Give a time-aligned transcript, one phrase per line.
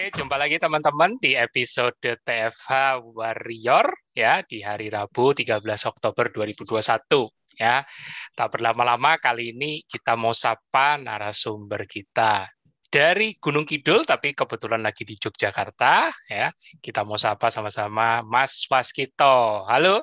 [0.00, 3.84] Oke, jumpa lagi teman-teman di episode TFH Warrior
[4.16, 7.28] ya di hari Rabu 13 Oktober 2021
[7.60, 7.84] ya.
[8.32, 12.48] Tak berlama-lama kali ini kita mau sapa narasumber kita
[12.88, 16.48] dari Gunung Kidul tapi kebetulan lagi di Yogyakarta ya.
[16.80, 19.68] Kita mau sapa sama-sama Mas Waskito.
[19.68, 20.00] Halo.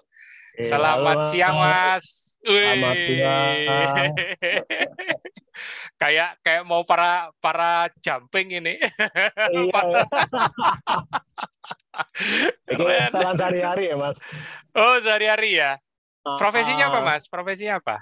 [0.54, 2.38] Eh, Selamat halo, siang, Mas.
[2.45, 3.57] Selamat siang.
[5.98, 8.78] Kayak kayak mau para para jumping ini.
[8.78, 10.06] Iya, Para-
[12.70, 13.11] Itu Keren.
[13.36, 14.18] sehari-hari ya, Mas.
[14.73, 15.82] Oh, sehari-hari ya.
[16.37, 17.23] Profesinya apa, Ah, Mas?
[17.25, 17.97] Profesinya apa?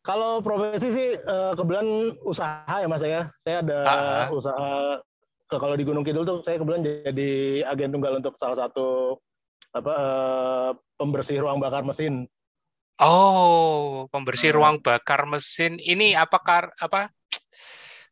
[0.00, 1.86] Kalau profesi sih eh, kebetulan
[2.24, 3.28] usaha ya, Mas ya.
[3.36, 4.26] Saya ada Ah.
[4.32, 4.98] usaha
[5.50, 7.30] kalau di Gunung Kidul tuh saya kebetulan jadi
[7.66, 9.18] agen tunggal untuk salah satu
[9.70, 12.26] apa eh, pembersih ruang bakar mesin.
[12.98, 14.56] Oh, pembersih Ah.
[14.56, 15.76] ruang bakar mesin.
[15.76, 17.12] Ini apakah apa?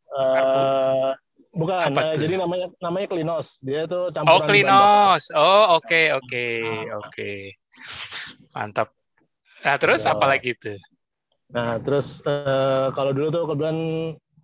[0.09, 1.09] Eh,
[1.53, 2.21] bukan, Apa tuh?
[2.25, 3.61] jadi namanya namanya Klinos.
[3.61, 4.49] Dia itu Oh, campuran bakar.
[4.49, 5.23] Klinos.
[5.37, 6.83] Oh, oke, oke, Ah.
[7.05, 7.33] oke.
[8.57, 8.89] Mantap.
[9.59, 10.17] Nah, terus Ya.
[10.17, 10.79] apa lagi tuh?
[11.49, 13.79] Nah, terus eh, kalau dulu tuh kebetulan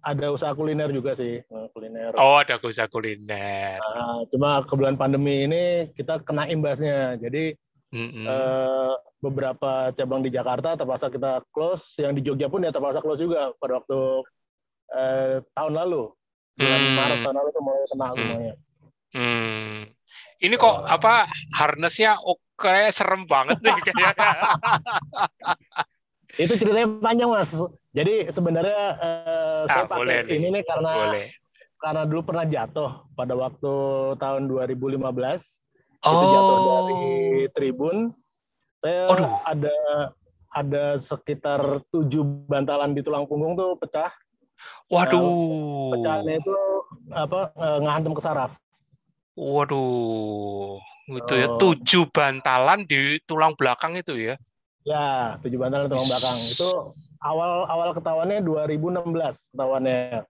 [0.04, 1.40] ada usaha kuliner juga sih,
[1.72, 2.12] kuliner.
[2.20, 3.80] Oh, ada usaha kuliner.
[3.80, 7.16] Nah, cuma kebetulan pandemi ini kita kena imbasnya.
[7.16, 7.56] Jadi
[7.88, 8.26] Mm-mm.
[8.26, 13.24] eh, beberapa cabang di Jakarta terpaksa kita close, yang di Jogja pun ya terpaksa close
[13.24, 14.20] juga pada waktu
[14.94, 16.02] eh, tahun lalu.
[16.54, 16.94] Bulan Hmm.
[16.94, 18.14] Maret tahun lalu tuh mulai kena Hmm.
[18.14, 18.54] semuanya.
[19.10, 19.78] Hmm.
[20.38, 20.86] Ini kok Oh.
[20.86, 24.14] apa harnessnya oh, kayak serem banget nih kayaknya.
[26.34, 27.50] Itu ceritanya panjang mas.
[27.94, 31.26] Jadi sebenarnya eh, saya Ah, boleh pakai ini nih karena Boleh.
[31.78, 33.72] karena dulu pernah jatuh pada waktu
[34.18, 35.62] tahun 2015.
[36.02, 37.48] Itu jatuh dari Oh.
[37.54, 37.96] tribun.
[38.78, 39.30] Saya Aduh.
[39.42, 39.76] ada
[40.54, 44.10] ada sekitar tujuh bantalan di tulang punggung tuh pecah.
[44.88, 45.96] Waduh.
[45.98, 46.54] Pecahannya itu
[47.10, 48.52] apa eh, ngehantam ke saraf.
[49.34, 50.78] Waduh.
[51.04, 51.60] Itu ya Oh.
[51.60, 54.34] tujuh bantalan di tulang belakang itu ya.
[54.84, 56.36] Ya, tujuh bantalan di tulang belakang.
[56.48, 56.68] Itu
[57.20, 60.24] awal awal ketahuannya 2016 ketahuannya.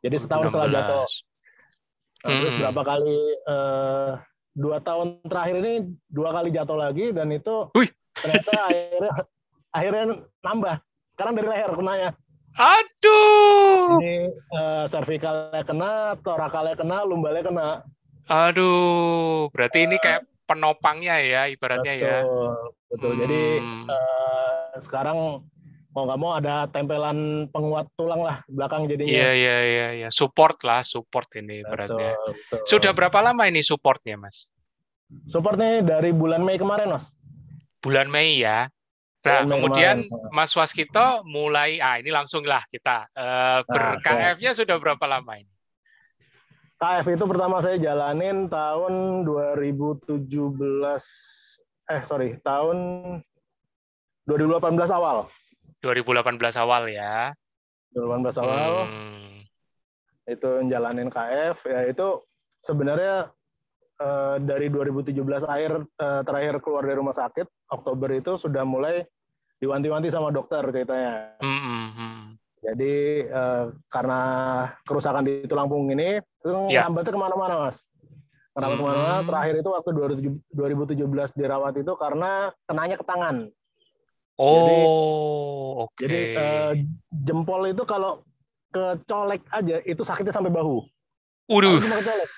[0.00, 1.04] Jadi setahun setelah jatuh.
[1.06, 1.22] 16.
[2.20, 2.60] Nah, terus Hmm.
[2.62, 3.18] berapa kali
[3.48, 4.10] eh,
[4.52, 5.72] dua tahun terakhir ini
[6.06, 7.88] dua kali jatuh lagi dan itu Wih.
[8.12, 9.10] ternyata akhirnya
[9.70, 10.04] akhirnya
[10.42, 10.74] nambah.
[11.10, 12.10] Sekarang dari leher kenanya.
[12.60, 13.96] Aduh.
[14.04, 17.68] Ini eh, cervicalnya kena, torakalnya kena, lumbalnya kena.
[18.28, 19.48] Aduh.
[19.48, 22.18] Berarti ini kayak penopangnya ya ibaratnya ya.
[22.20, 22.52] Betul,
[22.92, 23.12] betul.
[23.24, 23.86] Jadi Hmm.
[23.88, 25.18] eh, sekarang
[25.90, 29.10] mau nggak mau ada tempelan penguat tulang lah belakang jadinya.
[29.10, 30.08] Iya iya iya iya.
[30.12, 32.14] Support lah, support ini ibaratnya.
[32.14, 32.58] Betul, betul.
[32.68, 34.52] Sudah berapa lama ini supportnya, Mas?
[35.26, 37.16] Supportnya dari bulan Mei kemarin, Mas.
[37.80, 38.68] Bulan Mei ya.
[39.20, 40.08] Nah, kemudian.
[40.32, 44.36] Mas Waskito mulai, ah ini langsung lah kita eh, ber siap.
[44.40, 45.52] KF-nya sudah berapa lama ini?
[46.80, 50.24] KF itu pertama saya jalanin tahun 2017
[51.90, 52.76] eh sorry tahun
[54.24, 55.28] 2018 awal
[55.84, 57.36] 2018 awal ya.
[57.92, 59.44] 2018 awal Hmm.
[60.24, 62.24] itu jalanin KF ya itu
[62.62, 63.28] sebenarnya
[64.00, 65.12] eh, dari 2017
[65.44, 69.04] akhir eh, terakhir keluar dari rumah sakit Oktober itu sudah mulai
[69.56, 72.20] diwanti-wanti sama dokter ceritanya Hmm, hmm, hmm.
[72.62, 72.94] jadi
[73.28, 74.20] eh, karena
[74.82, 76.88] kerusakan di tulang punggung ini itu Ya.
[76.88, 77.78] ngambatnya ke mana-mana mas
[78.50, 78.80] Kenapa Hmm.
[78.82, 79.16] ke mana-mana?
[79.22, 79.90] Terakhir itu waktu
[80.50, 83.46] 2017 dirawat itu karena kenanya ke tangan.
[84.34, 86.02] Oh, oke.
[86.02, 86.72] Jadi eh,
[87.14, 88.26] jempol itu kalau
[88.74, 90.82] kecolek aja itu sakitnya sampai bahu.
[91.46, 92.28] Waduh, Kalau cuma kecolek.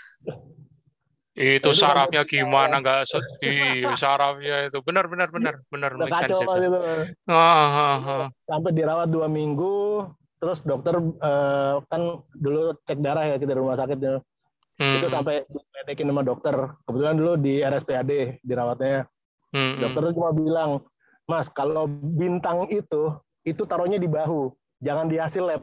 [1.32, 6.44] Itu sarafnya gimana nggak sedih sarafnya itu benar benar benar benar make sense itu.
[6.44, 6.80] itu.
[7.24, 8.26] Ah, ah, ah.
[8.44, 10.04] Sampai dirawat dua minggu,
[10.36, 14.20] terus dokter eh, kan dulu cek darah ya kita di rumah sakit ya.
[14.76, 16.56] Hmm, Itu sampai diledekin sama dokter.
[16.84, 19.08] Kebetulan dulu di RSPAD dirawatnya.
[19.56, 19.80] hmm, hmm.
[19.80, 20.70] Dokter tuh cuma bilang,
[21.24, 24.52] Mas kalau bintang itu itu taruhnya di bahu,
[24.84, 25.62] jangan di hasil lab.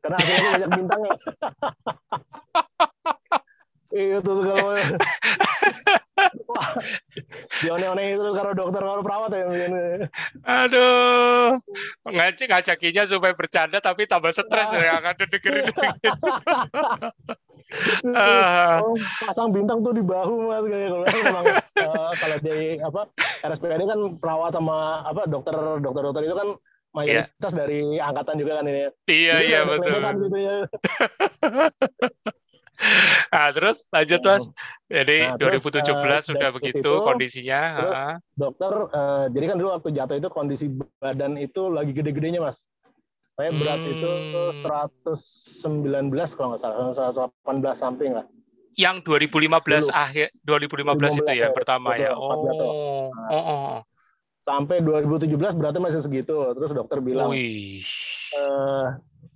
[0.00, 1.12] Karena hasilnya banyak bintangnya.
[3.92, 4.72] Iya tuh segala
[6.48, 6.68] Wah,
[7.64, 9.44] dione-one itu karena dokter kalau perawat ya.
[9.48, 9.84] begini.
[10.44, 11.56] Aduh,
[12.08, 15.82] ngajak ngajakinya supaya bercanda tapi tambah stres ya akan dengerin gitu.
[18.12, 18.92] Ah, Oh,
[19.24, 23.00] pasang bintang tuh di bahu mas kayak kalau memang eh, kalau di apa
[23.48, 26.48] RSPAD kan perawat sama apa dokter dokter dokter itu kan
[26.92, 28.92] mayoritas dari angkatan juga kan ini.
[29.08, 29.88] iya Jadi iya ada betul.
[29.88, 30.56] kelebihan gitu ya.
[33.32, 34.44] Nah, terus lanjut Mas.
[34.90, 37.60] Jadi Nah, terus, 2017 eh, sudah dari begitu situ, kondisinya.
[37.78, 38.16] terus ah.
[38.34, 40.66] dokter eh, jadi kan dulu waktu jatuh itu kondisi
[40.98, 42.66] badan itu lagi gede-gedenya mas
[43.32, 45.08] saya berat itu Hmm.
[45.08, 46.76] 119 kalau nggak salah
[47.48, 48.26] 118 something lah
[48.76, 49.92] yang 2015 Dulu.
[49.92, 52.12] akhir 2015 2015 itu ya, ya pertama betul, ya.
[52.16, 53.08] Oh.
[53.12, 53.74] Nah, oh, oh.
[54.42, 56.34] Sampai 2017 beratnya masih segitu.
[56.34, 57.84] Terus dokter bilang, Wih.
[58.32, 58.86] Eh,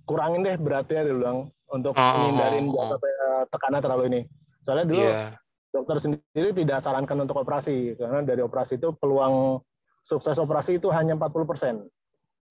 [0.03, 3.43] kurangin deh beratnya dia bilang untuk oh, menghindarin oh, oh.
[3.51, 4.21] tekanan terlalu ini.
[4.63, 5.31] Soalnya dulu yeah.
[5.71, 9.59] dokter sendiri tidak sarankan untuk operasi karena dari operasi itu peluang
[10.03, 11.75] sukses operasi itu hanya 40 persen.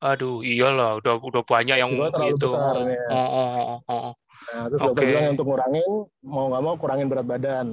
[0.05, 1.89] Aduh, iyalah, udah udah banyak yang
[2.29, 2.45] itu.
[2.45, 3.07] Besar, oh, ya.
[3.09, 4.13] oh, oh, oh, oh.
[4.53, 4.89] Nah, terus okay.
[4.93, 5.91] dokter bilang untuk ngurangin,
[6.21, 7.67] mau nggak mau kurangin berat badan.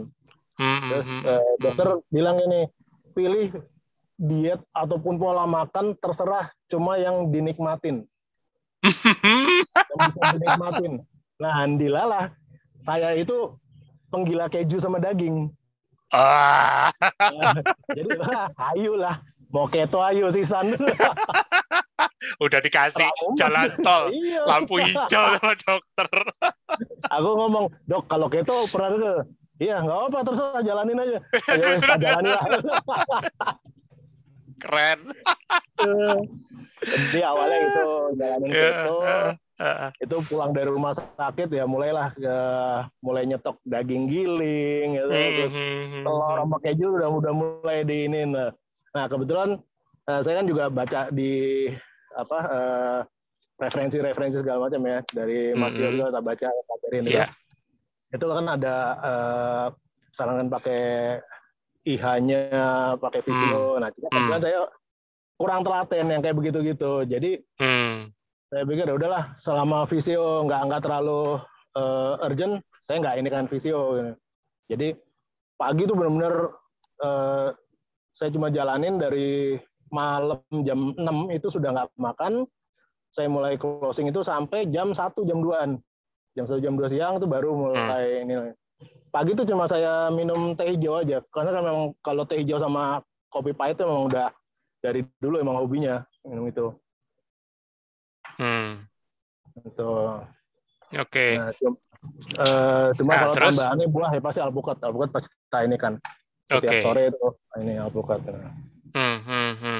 [0.56, 2.04] Hmm, terus hmm, uh, dokter hmm.
[2.08, 2.62] bilang ini,
[3.12, 3.48] pilih
[4.16, 8.08] diet ataupun pola makan terserah, cuma yang dinikmatin.
[8.88, 10.94] yang bisa dinikmatin.
[11.42, 12.30] Nah, andilalah,
[12.78, 13.58] saya itu
[14.14, 15.50] penggila keju sama daging.
[16.14, 16.94] Ah.
[17.98, 18.10] jadi,
[18.78, 19.18] ayolah,
[19.50, 20.78] mau keto ayo sih San.
[22.44, 24.42] Udah dikasih lampu jalan tol, iya.
[24.46, 26.08] lampu hijau sama dokter.
[27.10, 29.14] Aku ngomong, dok kalau keto pernah ke?
[29.62, 31.18] Iya, nggak apa terserah jalanin aja.
[31.50, 31.66] Ayo
[32.02, 32.46] jalanin lah.
[34.62, 35.00] Keren.
[36.84, 37.86] Jadi awalnya itu
[38.18, 39.38] jalanin yeah.
[40.00, 42.40] Itu pulang dari rumah sakit ya mulailah ya,
[43.00, 45.08] mulai nyetok daging giling gitu.
[45.10, 45.36] Mm-hmm.
[45.40, 45.56] Terus
[46.04, 48.22] telur sama keju udah udah mulai di ini.
[48.28, 48.50] Nah,
[48.94, 49.60] nah kebetulan
[50.08, 51.68] uh, saya kan juga baca di
[52.14, 53.00] apa uh,
[53.58, 55.98] referensi-referensi segala macam ya dari Mas Tio mm -hmm.
[55.98, 57.30] juga tak baca kabarin yeah.
[58.12, 58.18] itu.
[58.18, 59.68] Itu kan ada uh,
[60.14, 60.84] sarankan pakai
[61.84, 62.44] IH-nya,
[63.02, 63.76] pakai visio.
[63.76, 63.80] Mm.
[63.82, 64.42] Nah, cuma mm.
[64.44, 64.60] saya
[65.36, 66.94] kurang telaten yang kayak begitu-gitu.
[67.04, 67.83] Jadi mm.
[68.54, 71.42] Saya pikir ya udahlah selama visio nggak nggak terlalu
[71.74, 73.98] uh, urgent, saya nggak ini kan visio.
[74.70, 74.94] Jadi
[75.58, 76.54] pagi tuh benar-benar
[77.02, 77.50] uh,
[78.14, 79.58] saya cuma jalanin dari
[79.90, 82.46] malam jam 6 itu sudah nggak makan.
[83.10, 85.82] Saya mulai closing itu sampai jam 1, jam 2-an.
[86.38, 88.24] Jam 1, jam 2 siang itu baru mulai hmm.
[88.26, 88.34] ini.
[89.10, 91.26] Pagi itu cuma saya minum teh hijau aja.
[91.34, 93.02] Karena kan memang kalau teh hijau sama
[93.34, 94.30] kopi pahit itu memang udah
[94.82, 96.74] dari dulu emang hobinya minum itu.
[98.38, 98.86] Hmm.
[99.62, 99.92] Itu.
[100.94, 101.10] Oke.
[101.10, 101.32] Okay.
[101.38, 101.76] Nah, cuma,
[102.38, 103.54] uh, cuma nah, kalau terus?
[103.58, 104.78] tambahannya buah ya pasti alpukat.
[104.82, 105.94] Alpukat pasti kita ini kan.
[106.50, 106.82] Setiap okay.
[106.84, 107.28] sore itu
[107.62, 108.20] ini alpukat.
[108.94, 109.80] Hmm, hmm, hmm.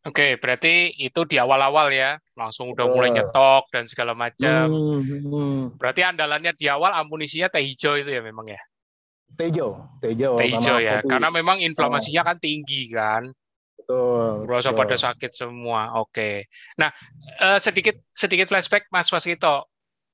[0.00, 4.68] Oke, okay, berarti itu di awal-awal ya, langsung udah mulai nyetok dan segala macam.
[4.68, 5.58] Hmm, hmm.
[5.80, 8.60] Berarti andalannya di awal amunisinya teh hijau itu ya memang ya?
[9.36, 10.36] Teh hijau, teh hijau.
[10.36, 11.08] Teh hijau ya, kopi.
[11.08, 12.26] karena memang inflamasinya oh.
[12.32, 13.32] kan tinggi kan.
[13.90, 14.46] Betul.
[14.46, 15.98] Rasa pada sakit semua.
[15.98, 16.14] Oke.
[16.14, 16.36] Okay.
[16.78, 16.94] Nah,
[17.42, 19.66] uh, sedikit sedikit flashback Mas Waskito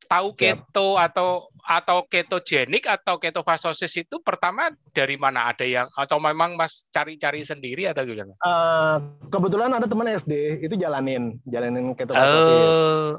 [0.06, 6.54] tahu keto atau atau ketogenik atau ketofastosis itu pertama dari mana ada yang atau memang
[6.54, 8.32] Mas cari-cari sendiri atau gimana?
[8.40, 8.96] Uh,
[9.28, 12.62] kebetulan ada teman SD itu jalanin jalanin ketofastosis.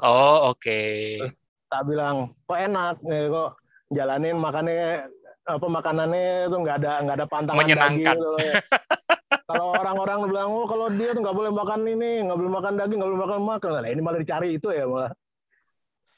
[0.02, 0.64] oh oke.
[0.64, 1.20] Okay.
[1.22, 1.34] Terus
[1.68, 3.50] tak bilang kok enak nih kok
[3.92, 5.06] jalanin makannya
[5.48, 8.16] apa makanannya itu nggak ada nggak ada pantangan menyenangkan.
[8.16, 9.12] Daging, gitu.
[9.48, 13.00] kalau orang-orang bilang oh kalau dia tuh nggak boleh makan ini nggak boleh makan daging
[13.00, 15.08] nggak boleh makan makan nah, ini malah dicari itu ya malah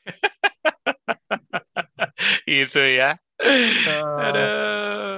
[2.51, 3.17] itu ya.
[3.41, 5.17] Uh, Aduh.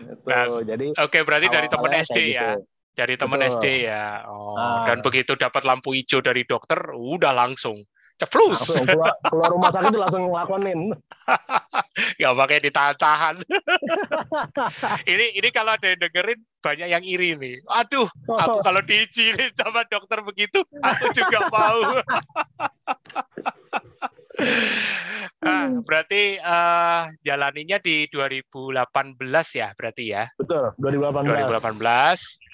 [0.00, 0.28] Itu.
[0.28, 2.56] Nah, jadi oke okay, berarti dari teman SD ya.
[2.56, 2.64] Gitu.
[2.90, 4.26] Dari teman SD ya.
[4.28, 7.86] Oh, uh, dan begitu dapat lampu hijau dari dokter, udah langsung
[8.20, 8.60] ceplus.
[8.68, 10.92] Langsung keluar, keluar rumah sakit langsung ngelakonin.
[12.20, 13.40] Gak pakai ditahan-tahan.
[15.12, 17.56] ini ini kalau ada yang dengerin banyak yang iri nih.
[17.64, 21.80] Aduh, aku kalau diizinin sama dokter begitu, aku juga mau.
[25.48, 28.84] ah, berarti uh, jalaninya di 2018
[29.56, 30.28] ya, berarti ya?
[30.36, 31.80] Betul, 2018.
[31.80, 32.49] 2018.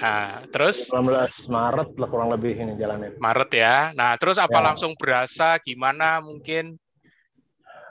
[0.00, 3.12] Nah, terus 2018 Maret lah kurang lebih ini jalanin.
[3.20, 3.76] Maret ya.
[3.92, 4.64] Nah, terus apa ya.
[4.72, 6.80] langsung berasa gimana mungkin?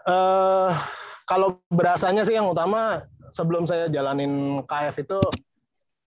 [0.02, 0.74] Uh,
[1.30, 5.20] kalau berasanya sih yang utama sebelum saya jalanin KF itu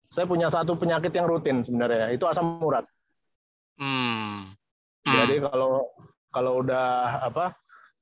[0.09, 2.85] saya punya satu penyakit yang rutin sebenarnya, itu asam urat.
[3.77, 4.53] Hmm.
[5.05, 5.45] Jadi hmm.
[5.49, 5.89] kalau
[6.29, 6.87] kalau udah
[7.25, 7.45] apa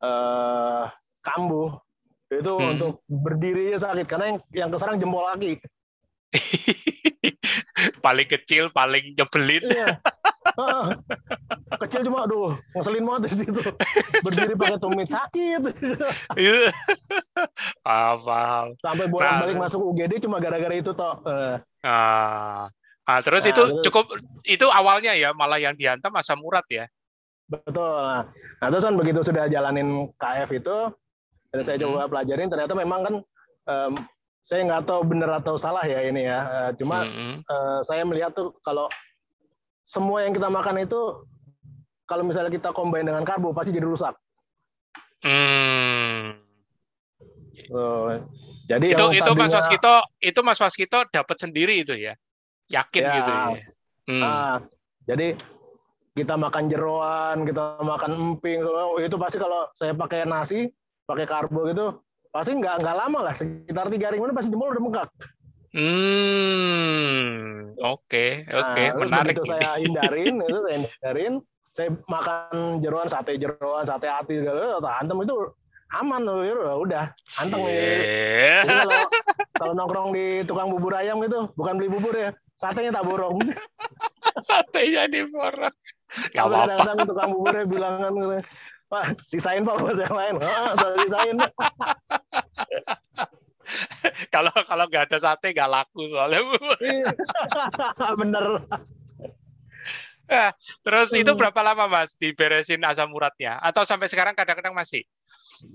[0.04, 0.84] uh,
[1.24, 1.80] kambuh
[2.28, 2.72] itu hmm.
[2.76, 5.60] untuk berdiri sakit karena yang yang keserang jempol kaki.
[8.06, 9.64] paling kecil, paling nyebelin.
[9.70, 9.88] Iya.
[11.86, 13.62] kecil cuma aduh ngeselin banget di situ.
[14.26, 15.62] Berdiri pakai tumit sakit.
[16.40, 16.74] Iya.
[17.86, 21.22] paham, Sampai bolak-balik nah, masuk UGD cuma gara-gara itu toh.
[21.86, 22.70] Ah.
[23.08, 26.92] Ah, terus nah, itu cukup itu awalnya ya malah yang dihantam asam urat ya.
[27.48, 28.04] Betul.
[28.04, 28.28] Nah,
[28.60, 30.78] nah terus kan begitu sudah jalanin KF itu,
[31.56, 32.12] dan saya coba mm-hmm.
[32.12, 33.16] pelajarin, ternyata memang kan
[33.72, 33.94] um,
[34.48, 36.40] saya nggak tahu benar atau salah ya ini ya.
[36.48, 37.44] Uh, cuma mm-hmm.
[37.52, 38.88] uh, saya melihat tuh kalau
[39.84, 41.28] semua yang kita makan itu
[42.08, 44.16] kalau misalnya kita combine dengan karbo pasti jadi rusak.
[45.20, 46.40] Hmm.
[47.68, 48.24] Uh,
[48.72, 52.16] jadi itu itu tadinya, Mas Waskito itu Mas Waskito dapat sendiri itu ya,
[52.72, 53.48] yakin ya, gitu ya.
[54.08, 54.22] Hmm.
[54.24, 54.56] Nah,
[55.04, 55.36] jadi
[56.16, 58.64] kita makan jeroan, kita makan emping,
[59.04, 60.72] itu pasti kalau saya pakai nasi,
[61.04, 62.00] pakai karbo gitu,
[62.32, 65.10] pasti nggak nggak lama lah, sekitar tiga hari kemudian pasti jempol udah bengkak.
[65.78, 68.88] Hmm, oke, okay, oke, okay.
[68.90, 69.36] nah, menarik.
[69.36, 71.34] Itu saya hindarin, itu saya hindarin.
[71.76, 75.36] Saya makan jeroan, sate jeroan, sate hati segala, antem itu
[75.94, 77.06] aman loh, ya udah,
[77.46, 78.66] anteng ya.
[78.66, 79.00] kalau,
[79.54, 83.38] kalau nongkrong di tukang bubur ayam gitu, bukan beli bubur ya, satenya tak borong.
[84.48, 85.74] satenya diborong.
[86.34, 86.74] Gak apa-apa.
[86.74, 88.38] Kadang-kadang tukang buburnya bilangan gitu.
[88.88, 90.36] Pak, sisain Pak buat yang lain.
[90.40, 91.36] Oh, sisain.
[94.36, 96.42] kalau kalau nggak ada sate nggak laku soalnya
[96.84, 97.12] iya.
[98.20, 98.46] bener
[100.28, 100.52] nah,
[100.86, 101.40] terus itu hmm.
[101.40, 105.04] berapa lama mas diberesin asam uratnya atau sampai sekarang kadang-kadang masih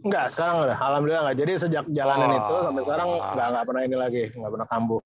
[0.07, 0.79] Enggak, sekarang udah.
[0.79, 1.39] Alhamdulillah enggak.
[1.43, 2.39] Jadi sejak jalanan oh.
[2.39, 5.03] itu sampai sekarang enggak enggak pernah ini lagi, enggak pernah kambuh.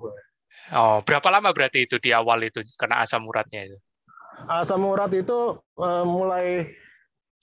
[0.77, 3.79] Oh, berapa lama berarti itu di awal itu kena asam uratnya itu?
[4.45, 6.69] asam urat itu uh, mulai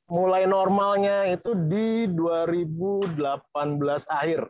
[0.05, 3.17] mulai normalnya itu di 2018
[4.05, 4.45] akhir.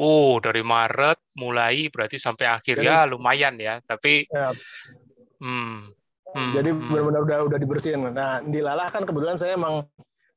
[0.00, 4.48] Oh, dari Maret mulai berarti sampai akhir jadi, ya lumayan ya, tapi ya.
[5.36, 5.92] Hmm,
[6.32, 6.88] hmm, jadi hmm.
[6.88, 8.08] benar-benar udah udah dibersihin.
[8.08, 9.84] Nah, di Lalah kan kebetulan saya emang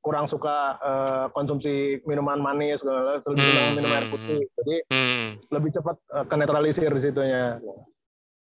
[0.03, 4.41] kurang suka uh, konsumsi minuman manis, lebih hmm, senang minum air hmm, putih.
[4.51, 5.27] Jadi hmm.
[5.48, 7.63] lebih cepat uh, ke netralisir di situnya.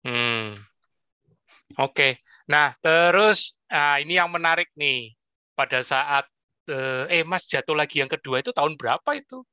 [0.07, 0.55] Hmm.
[1.77, 5.13] Oke, nah terus nah ini yang menarik nih
[5.53, 6.25] pada saat
[6.65, 9.45] eh, eh Mas jatuh lagi yang kedua itu tahun berapa itu?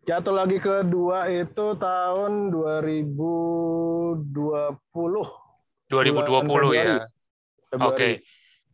[0.00, 4.24] Jatuh lagi kedua itu tahun 2020.
[5.92, 7.04] 2020 ya.
[7.76, 8.24] Oke.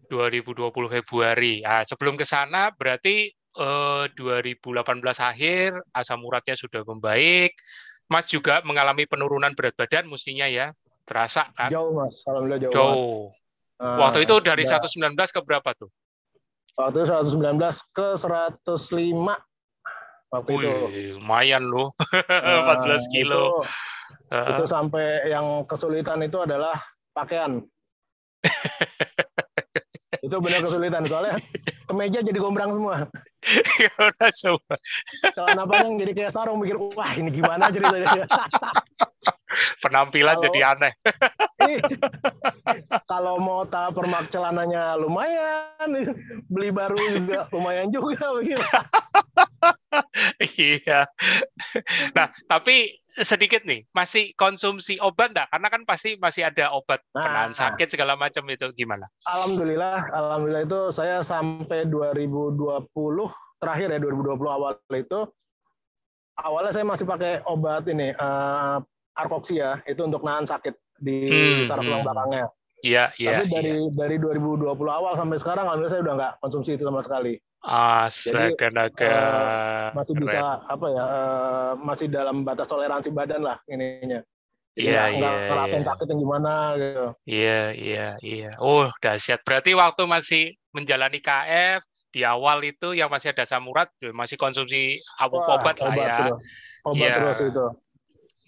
[0.06, 0.70] 2020
[1.02, 1.66] Februari.
[1.66, 7.58] Nah, sebelum ke sana berarti eh, 2018 akhir asam uratnya sudah membaik.
[8.06, 10.70] Mas juga mengalami penurunan berat badan mestinya ya.
[11.06, 11.74] Terasa kan?
[11.74, 12.74] Jauh mas, alhamdulillah jauh.
[12.74, 13.34] Jauh.
[13.76, 14.78] Uh, Waktu itu dari ya.
[14.78, 15.90] 119 ke berapa tuh?
[16.78, 17.58] Waktu itu 119
[17.90, 19.34] ke 105.
[20.26, 20.74] Waktu Wih, itu.
[21.22, 21.94] lumayan loh.
[22.10, 23.62] Uh, 14 kilo.
[23.62, 24.48] Itu, uh.
[24.54, 26.74] itu sampai yang kesulitan itu adalah
[27.14, 27.62] pakaian.
[30.26, 31.38] itu benar kesulitan soalnya
[31.86, 33.06] kemeja jadi gombrang semua.
[34.42, 34.74] semua.
[35.30, 38.26] Celana panjang jadi kayak sarung mikir wah ini gimana ceritanya.
[39.82, 40.92] penampilan kalau, jadi aneh.
[43.10, 45.88] kalau mau tak permak celananya lumayan,
[46.50, 48.66] beli baru juga lumayan juga begitu.
[50.58, 51.06] iya.
[52.12, 55.48] Nah, tapi sedikit nih, masih konsumsi obat enggak?
[55.48, 59.08] Karena kan pasti masih ada obat nah, penahan sakit segala macam itu gimana?
[59.24, 62.92] Alhamdulillah, alhamdulillah itu saya sampai 2020
[63.56, 65.20] terakhir ya 2020 awal itu
[66.36, 68.84] awalnya saya masih pakai obat ini uh,
[69.16, 72.08] arkoksia itu untuk nahan sakit di hmm, saraf tulang hmm.
[72.08, 72.46] belakangnya.
[72.84, 73.40] Iya, iya.
[73.40, 73.90] Tapi dari iya.
[73.96, 77.34] dari 2020 awal sampai sekarang alhamdulillah saya udah nggak konsumsi itu sama sekali.
[77.66, 80.22] Astaga, Jadi, uh, masih Keren.
[80.22, 80.38] bisa
[80.70, 81.02] apa ya?
[81.02, 84.22] Uh, masih dalam batas toleransi badan lah ininya.
[84.76, 85.30] Iya, iya.
[85.66, 85.82] Iya.
[85.82, 87.06] sakit yang gimana gitu.
[87.24, 88.52] Iya, iya, iya.
[88.60, 89.40] Oh, dahsyat.
[89.42, 90.44] Berarti waktu masih
[90.76, 91.80] menjalani KF
[92.12, 96.16] di awal itu yang masih ada samurat masih konsumsi abu obat lah ya.
[96.22, 96.40] Terus.
[96.86, 97.14] Obat ya.
[97.18, 97.66] terus itu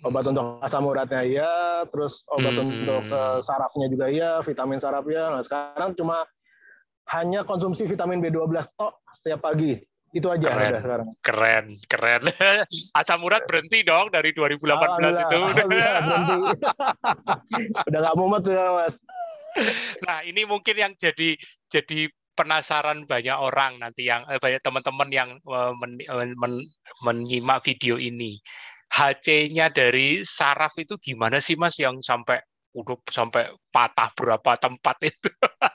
[0.06, 1.52] obat untuk asam uratnya iya,
[1.90, 2.62] terus obat hmm.
[2.62, 5.32] untuk uh, sarafnya juga iya, vitamin saraf ya.
[5.32, 6.22] Nah, sekarang cuma
[7.16, 9.80] hanya konsumsi vitamin B12 tok setiap pagi.
[10.08, 11.08] Itu aja keren, udah sekarang.
[11.20, 12.22] Keren, keren.
[13.00, 15.36] Asam urat berhenti dong dari 2018 alhamdulillah, itu.
[15.36, 16.38] Alhamdulillah, berhenti.
[17.92, 18.94] udah nggak mumet ya, Mas.
[20.06, 21.36] Nah, ini mungkin yang jadi
[21.68, 25.92] jadi penasaran banyak orang nanti yang eh, banyak teman-teman yang eh, men,
[26.38, 26.52] men,
[27.02, 28.38] menyimak video ini.
[28.88, 32.40] HC-nya dari saraf itu gimana sih Mas yang sampai
[32.76, 35.30] udah sampai patah berapa tempat itu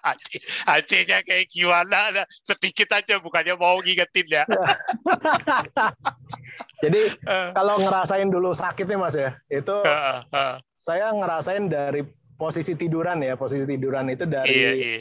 [0.70, 4.44] HC-nya kayak gimana nah, sedikit aja bukannya mau ngingetin ya
[6.84, 7.50] jadi uh.
[7.58, 10.56] kalau ngerasain dulu sakitnya mas ya itu uh, uh.
[10.78, 12.06] saya ngerasain dari
[12.38, 14.98] posisi tiduran ya posisi tiduran itu dari iya, iya.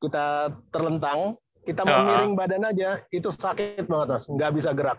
[0.00, 2.38] kita terlentang kita memiring uh.
[2.40, 4.98] badan aja itu sakit banget mas nggak bisa gerak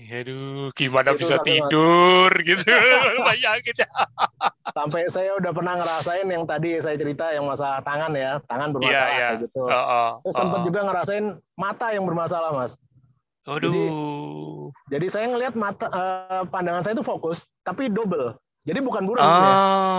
[0.00, 2.64] Aduh, gimana bisa tidur gitu.
[3.28, 3.88] Bayangin ya.
[4.72, 9.12] Sampai saya udah pernah ngerasain yang tadi saya cerita yang masalah tangan ya, tangan bermasalah
[9.12, 9.42] yeah, yeah.
[9.44, 9.60] gitu.
[9.68, 12.72] Uh, uh, Terus sempat uh, juga ngerasain mata yang bermasalah, Mas.
[13.44, 13.68] Aduh.
[13.68, 13.84] Jadi,
[14.88, 18.40] jadi saya ngelihat mata uh, pandangan saya itu fokus tapi double.
[18.64, 19.52] Jadi bukan buram uh, ya.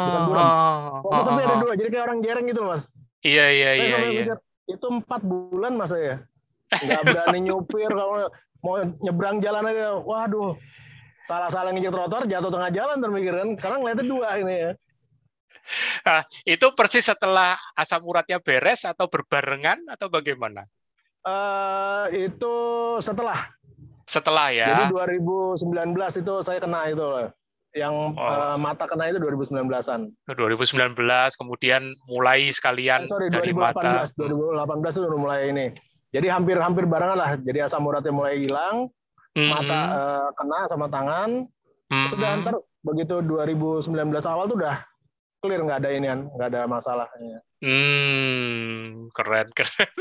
[0.09, 0.45] Bukan buram.
[0.45, 1.73] Uh, uh, tapi ada dua.
[1.77, 2.89] Jadi kayak orang jereng gitu, Mas.
[3.21, 4.35] Iya, iya, saya iya, iya.
[4.65, 6.25] Itu empat bulan Mas saya.
[6.73, 10.57] Nggak berani nyupir kalau mau nyebrang jalan aja, waduh,
[11.25, 13.49] salah-salah nginjek trotoar jatuh tengah jalan termikir kan.
[13.57, 14.71] Karena ngeliatnya dua ini ya.
[16.07, 20.65] Nah, itu persis setelah asam uratnya beres atau berbarengan atau bagaimana?
[21.21, 22.55] Uh, itu
[23.03, 23.53] setelah.
[24.09, 24.89] Setelah ya.
[24.89, 25.61] Jadi 2019
[26.25, 27.05] itu saya kena itu
[27.71, 28.19] yang oh.
[28.19, 30.11] uh, mata kena itu 2019-an.
[30.27, 30.97] 2019
[31.39, 33.91] kemudian mulai sekalian oh, sorry, dari 2018, mata.
[34.11, 35.67] 2018 itu udah mulai ini.
[36.11, 37.31] Jadi hampir-hampir barengan lah.
[37.39, 38.91] Jadi asam uratnya mulai hilang,
[39.35, 39.49] mm-hmm.
[39.49, 41.47] mata uh, kena sama tangan.
[41.87, 42.07] Mm-hmm.
[42.11, 43.91] Sudah antar begitu 2019
[44.27, 44.77] awal tuh udah
[45.41, 47.39] clear nggak ada ini kan, nggak ada masalahnya.
[47.61, 49.91] Hmm, keren keren.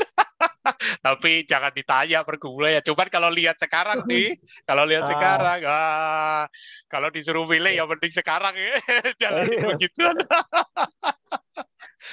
[1.01, 2.81] Tapi jangan ditanya pergumulan ya.
[2.85, 5.09] Cuman kalau lihat sekarang nih, kalau lihat ah.
[5.09, 6.43] sekarang, ah,
[6.85, 8.73] kalau disuruh milih ya penting sekarang ya.
[9.21, 9.65] jangan iya.
[9.73, 10.05] begitu.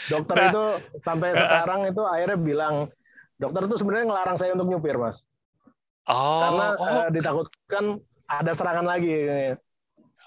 [0.09, 0.65] dokter nah, itu
[1.01, 2.75] sampai sekarang itu akhirnya bilang,
[3.39, 5.23] dokter itu sebenarnya ngelarang saya untuk nyupir, mas.
[6.11, 6.85] Oh, Karena oh.
[6.85, 7.85] Uh, ditakutkan
[8.27, 9.15] ada serangan lagi.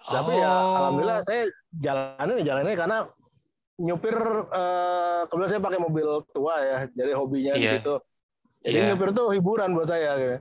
[0.09, 0.41] Tapi ya, oh.
[0.41, 0.51] ya
[0.81, 1.41] alhamdulillah saya
[1.77, 2.97] jalanin jalanin karena
[3.81, 4.15] nyupir
[4.49, 7.61] uh, kebetulan saya pakai mobil tua ya, jadi hobinya yeah.
[7.61, 7.73] di iya.
[7.77, 7.95] situ.
[8.61, 8.87] Jadi yeah.
[8.93, 10.11] nyupir tuh hiburan buat saya.
[10.17, 10.37] Gitu.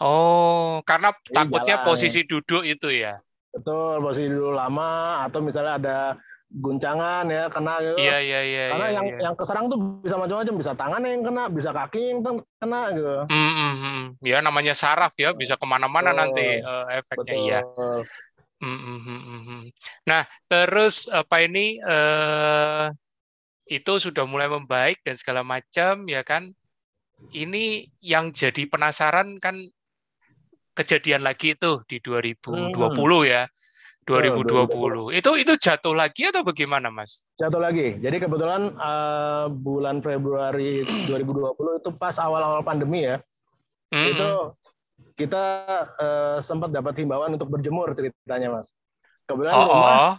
[0.00, 1.88] Oh, karena jadi takutnya jalan.
[1.88, 3.20] posisi duduk itu ya?
[3.52, 5.98] Betul, posisi duduk lama atau misalnya ada
[6.52, 7.96] guncangan ya kena gitu.
[7.96, 8.64] Iya iya iya.
[8.76, 9.18] Karena iya, yang iya.
[9.24, 12.20] yang keserang tuh bisa macam-macam, bisa tangan yang kena, bisa kaki yang
[12.60, 13.12] kena gitu.
[13.32, 13.98] Mm -hmm.
[14.20, 17.60] Ya namanya saraf ya, bisa ke mana-mana nanti uh, efeknya iya.
[17.64, 18.00] Betul.
[18.04, 18.68] iya.
[18.68, 19.60] Mm -hmm.
[20.06, 22.92] Nah terus apa ini uh,
[23.66, 26.52] itu sudah mulai membaik dan segala macam ya kan
[27.32, 29.56] ini yang jadi penasaran kan
[30.72, 33.22] kejadian lagi itu di 2020 hmm.
[33.28, 33.44] ya.
[34.02, 35.14] 2020.
[35.14, 37.22] Itu itu jatuh lagi atau bagaimana, Mas?
[37.38, 37.98] Jatuh lagi.
[38.02, 43.22] Jadi kebetulan uh, bulan Februari 2020 itu pas awal-awal pandemi ya.
[43.94, 44.06] -hmm.
[44.14, 44.30] Itu
[45.14, 45.44] kita
[46.02, 48.74] uh, sempat dapat himbauan untuk berjemur ceritanya, Mas.
[49.30, 50.14] Kebetulan oh, rumah oh.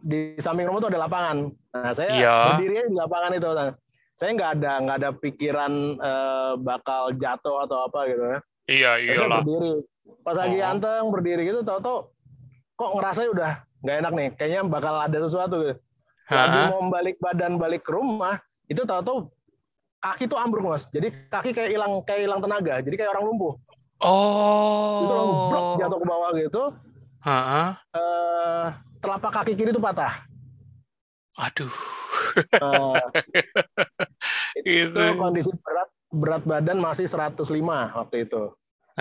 [0.00, 1.36] di samping rumah itu ada lapangan.
[1.76, 2.36] Nah, saya iya.
[2.56, 3.48] berdiri di lapangan itu.
[3.52, 3.68] Nah,
[4.16, 8.38] saya nggak ada nggak ada pikiran uh, bakal jatuh atau apa gitu ya.
[8.70, 9.44] Iya iya lah.
[9.44, 9.84] Berdiri.
[10.24, 10.70] Pas lagi oh.
[10.72, 12.08] anteng berdiri gitu, tau-tau
[12.80, 13.52] kok ngerasa udah
[13.84, 14.28] nggak enak nih.
[14.40, 15.76] Kayaknya bakal ada sesuatu gitu.
[16.30, 18.38] Lagi mau balik badan balik ke rumah,
[18.70, 19.28] itu tau-tau
[20.00, 20.88] kaki tuh ambruk mas.
[20.88, 22.80] Jadi kaki kayak hilang kayak hilang tenaga.
[22.80, 23.54] Jadi kayak orang lumpuh.
[24.00, 25.04] Oh.
[25.04, 26.62] Itu langsung jatuh ke bawah gitu.
[27.92, 28.72] Uh,
[29.04, 30.24] telapak kaki kiri itu patah.
[31.36, 31.72] Aduh.
[32.56, 32.96] Uh,
[34.64, 37.44] itu itu kondisi berat berat badan masih 105
[37.92, 38.42] waktu itu.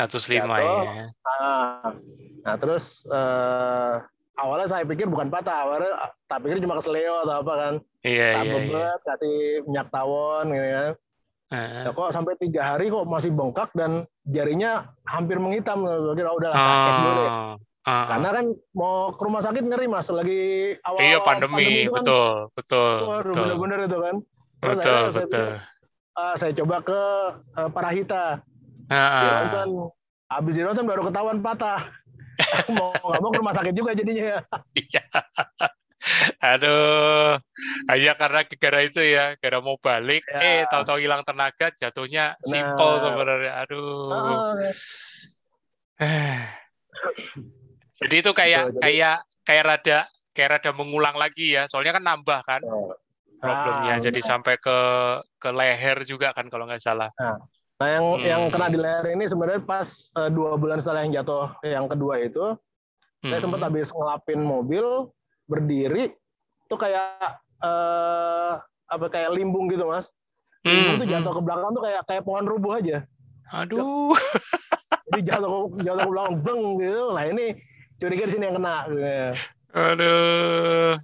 [0.08, 1.06] 105 Jatuh, ya.
[1.10, 1.92] Nah,
[2.46, 4.00] nah terus uh,
[4.40, 7.74] awalnya saya pikir bukan patah, awalnya tak pikir cuma keseleo atau apa kan.
[8.08, 8.90] Iya, tak iya, iya.
[9.04, 10.92] kasih minyak tawon gitu kan.
[11.50, 11.82] Uh.
[11.84, 15.84] Ya, kok sampai tiga hari kok masih bengkak dan jarinya hampir menghitam.
[16.16, 16.96] Kira udah lah, oh.
[17.04, 17.26] dulu
[17.90, 21.94] Uh, Karena kan mau ke rumah sakit ngeri mas lagi awal iya pandemi, pandemi kan,
[21.96, 24.16] betul betul waduh bener-bener itu kan
[24.60, 25.48] Terus betul saya, betul saya,
[26.20, 27.02] uh, saya coba ke
[27.56, 28.24] uh, Parahita
[28.89, 29.69] uh, di ronsen
[30.30, 31.89] habis di ronsen baru ketahuan patah
[32.73, 34.41] mau nggak mau ke rumah sakit juga jadinya
[34.75, 35.04] iya
[36.39, 37.36] Aduh,
[37.91, 40.39] hanya karena gara itu ya, gara mau balik, ya.
[40.39, 42.47] eh tahu-tahu hilang tenaga, jatuhnya nah.
[42.47, 43.54] simple sebenarnya.
[43.67, 44.56] Aduh.
[45.99, 46.39] Uh.
[47.99, 49.99] Jadi itu kayak Betul, kayak kayak rada
[50.32, 51.67] kayak rada mengulang lagi ya.
[51.67, 52.95] Soalnya kan nambah kan oh.
[53.43, 53.99] problemnya.
[53.99, 54.78] Ah, jadi sampai ke
[55.36, 57.12] ke leher juga kan kalau nggak salah.
[57.19, 57.43] Nah,
[57.80, 58.24] nah yang hmm.
[58.28, 59.88] yang kena di leher ini sebenarnya pas
[60.20, 62.56] uh, dua bulan setelah yang jatuh yang kedua itu,
[63.24, 63.30] hmm.
[63.32, 65.08] saya sempat habis ngelapin mobil
[65.48, 66.12] berdiri
[66.68, 70.12] tuh kayak uh, apa kayak limbung gitu mas.
[70.68, 71.02] Limbung hmm.
[71.02, 73.08] tuh jatuh ke belakang tuh kayak kayak pohon rubuh aja.
[73.56, 74.13] Aduh.
[75.10, 77.04] Jadi jatuh jatuh ke belakang beng gitu.
[77.15, 77.46] Nah ini
[77.98, 78.76] curiga di sini yang kena.
[79.74, 81.00] Aduh.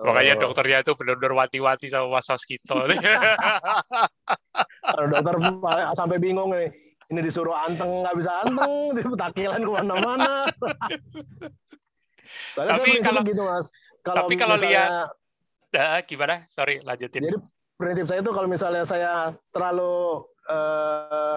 [0.00, 0.10] Oh.
[0.10, 2.74] Makanya dokternya itu benar-benar wati-wati sama Mas Saskito.
[4.82, 5.34] Kalau dokter
[5.94, 6.74] sampai bingung nih,
[7.12, 10.48] ini disuruh anteng nggak bisa anteng, dipetakilan ke mana-mana.
[12.56, 13.68] tapi kalau gitu mas,
[14.00, 15.12] kalau tapi kalau misalnya,
[15.70, 16.34] lihat, uh, gimana?
[16.48, 17.28] Sorry, lanjutin.
[17.28, 17.38] Jadi
[17.76, 21.36] prinsip saya itu kalau misalnya saya terlalu uh,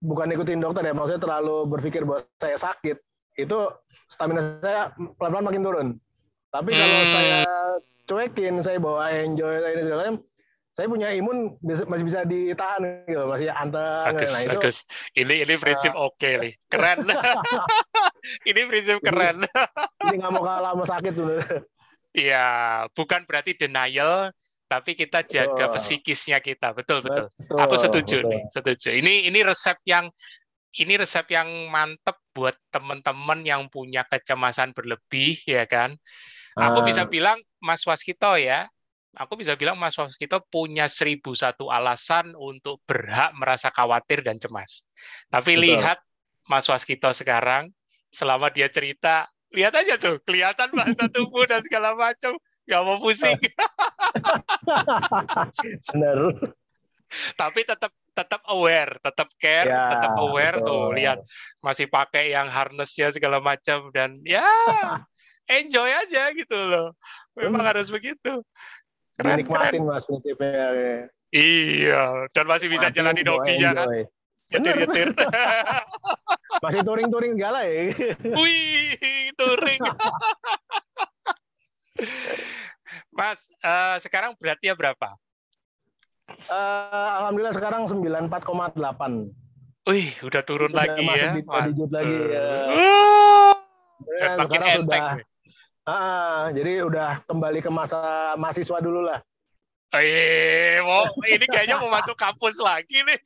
[0.00, 2.96] bukan ikutin dokter ya, maksudnya terlalu berpikir bahwa saya sakit,
[3.36, 3.58] itu
[4.08, 5.88] stamina saya pelan-pelan makin turun.
[6.50, 7.12] Tapi kalau hmm.
[7.14, 7.38] saya
[8.08, 10.16] cuekin, saya bawa enjoy ini segala macam,
[10.80, 14.16] saya punya imun masih bisa ditahan gitu, masih anteng.
[14.16, 14.76] Bagus, nah, itu, bagus.
[15.12, 17.04] Ini ini prinsip uh, oke okay, nih, keren.
[18.48, 19.44] ini prinsip keren.
[20.08, 21.36] ini nggak mau kalah sama sakit tuh.
[22.16, 22.48] Iya,
[22.96, 24.32] bukan berarti denial,
[24.72, 25.84] tapi kita jaga betul.
[25.84, 26.72] psikisnya kita.
[26.72, 27.28] Betul, betul.
[27.28, 28.32] betul Aku setuju betul.
[28.32, 28.88] nih, setuju.
[28.96, 30.08] Ini ini resep yang
[30.80, 35.92] ini resep yang mantep buat teman-teman yang punya kecemasan berlebih ya kan.
[36.56, 37.10] Aku bisa Ah.
[37.12, 38.64] bilang Mas Waskito ya,
[39.16, 44.86] aku bisa bilang Mas Waskito punya seribu satu alasan untuk berhak merasa khawatir dan cemas.
[45.32, 45.64] Tapi Betul.
[45.66, 45.98] lihat
[46.46, 47.70] Mas Waskito sekarang,
[48.10, 52.34] selama dia cerita, lihat aja tuh, kelihatan bahasa tubuh dan segala macam,
[52.66, 53.38] nggak mau pusing.
[55.94, 56.18] Benar.
[57.34, 60.66] Tapi tetap tetap aware, tetap care, Ya, tetap aware betul.
[60.66, 60.82] tuh.
[60.94, 61.18] Lihat
[61.62, 64.44] masih pakai yang harnessnya segala macam dan ya
[65.58, 66.94] enjoy aja gitu loh.
[67.38, 67.70] Memang Hmm.
[67.74, 68.42] harus begitu.
[69.20, 69.44] Keren, keren.
[69.44, 70.66] Dinikmatin mas prinsipnya.
[71.30, 74.02] Iya, dan masih bisa jalan di dokinya kan, enjoy.
[74.50, 75.08] nyetir-nyetir.
[76.64, 77.94] Masih touring-touring segala ya.
[78.40, 79.80] Wih, touring.
[83.14, 85.14] Mas, eh, sekarang beratnya berapa?
[86.50, 89.30] Eh, Alhamdulillah sekarang 94,8.
[89.86, 91.30] Wih, udah turun Sudah lagi masuk ya.
[91.30, 92.46] di dua digit lagi, ya.
[92.74, 93.54] Uh,
[94.20, 94.84] dan makin sekarang enteng.
[94.84, 95.29] sudah,
[95.86, 99.20] ah, jadi udah kembali ke masa mahasiswa dulu lah.
[99.90, 103.18] Eh, mau ini kayaknya mau masuk kampus lagi nih.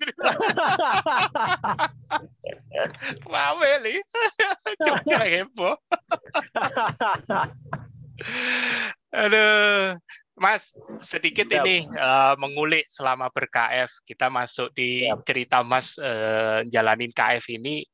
[3.28, 4.00] Rame nih.
[4.80, 5.76] Jogja heboh.
[9.12, 10.00] Aduh.
[10.34, 11.62] Mas, sedikit Siap.
[11.62, 14.00] ini eh, mengulik selama ber-KF.
[14.08, 15.20] Kita masuk di Siap.
[15.20, 17.84] cerita Mas eh, jalanin KF ini.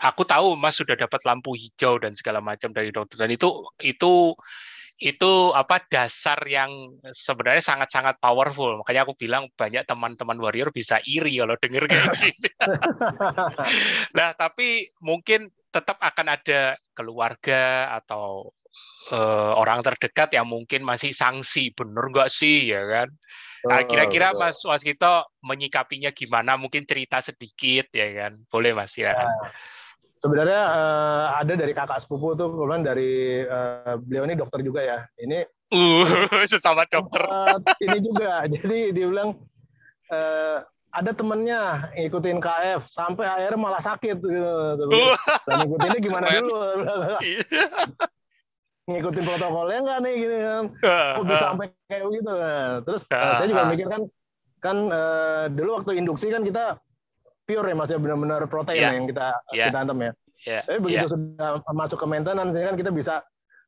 [0.00, 4.34] Aku tahu Mas sudah dapat lampu hijau dan segala macam dari dokter dan itu itu
[4.98, 8.82] itu apa dasar yang sebenarnya sangat-sangat powerful.
[8.82, 12.50] Makanya aku bilang banyak teman-teman warrior bisa iri kalau denger kayak gini.
[14.10, 18.50] Nah, tapi mungkin tetap akan ada keluarga atau
[19.14, 23.08] eh, orang terdekat yang mungkin masih sanksi, bener nggak sih, ya kan?
[23.66, 24.34] Nah, kira-kira.
[24.34, 26.54] Mas Waskito menyikapinya gimana?
[26.54, 28.32] Mungkin cerita sedikit, ya kan?
[28.46, 29.30] Boleh, Mas, silakan.
[30.18, 35.00] Sebenarnya eh, ada dari kakak sepupu tuh, kebetulan dari eh, beliau ini dokter juga ya.
[35.16, 36.00] Ini Uh,
[36.48, 37.20] sesama dokter.
[37.28, 38.40] eh, ini juga.
[38.56, 39.36] Jadi dia bilang
[40.08, 44.40] eh, ada temennya ngikutin KF sampai akhirnya malah sakit gitu.
[44.88, 45.12] Uh,
[45.44, 46.56] Dan ngikutinnya gimana dulu?
[47.20, 47.44] iya.
[48.88, 50.64] Ngikutin protokolnya nggak nih gini kan?
[51.20, 52.30] Kok bisa sampai kayak begitu?
[52.32, 53.68] Nah, terus Ah, saya juga ah.
[53.68, 54.02] mikir kan,
[54.64, 56.80] kan eh, dulu waktu induksi kan kita
[57.48, 58.88] pure ya mas ya benar-benar protein Iya.
[58.92, 59.64] ya yang kita Iya.
[59.72, 60.12] kita antem ya.
[60.46, 61.12] Ya, Tapi begitu ya.
[61.16, 63.14] sudah masuk ke maintenance ini kan kita bisa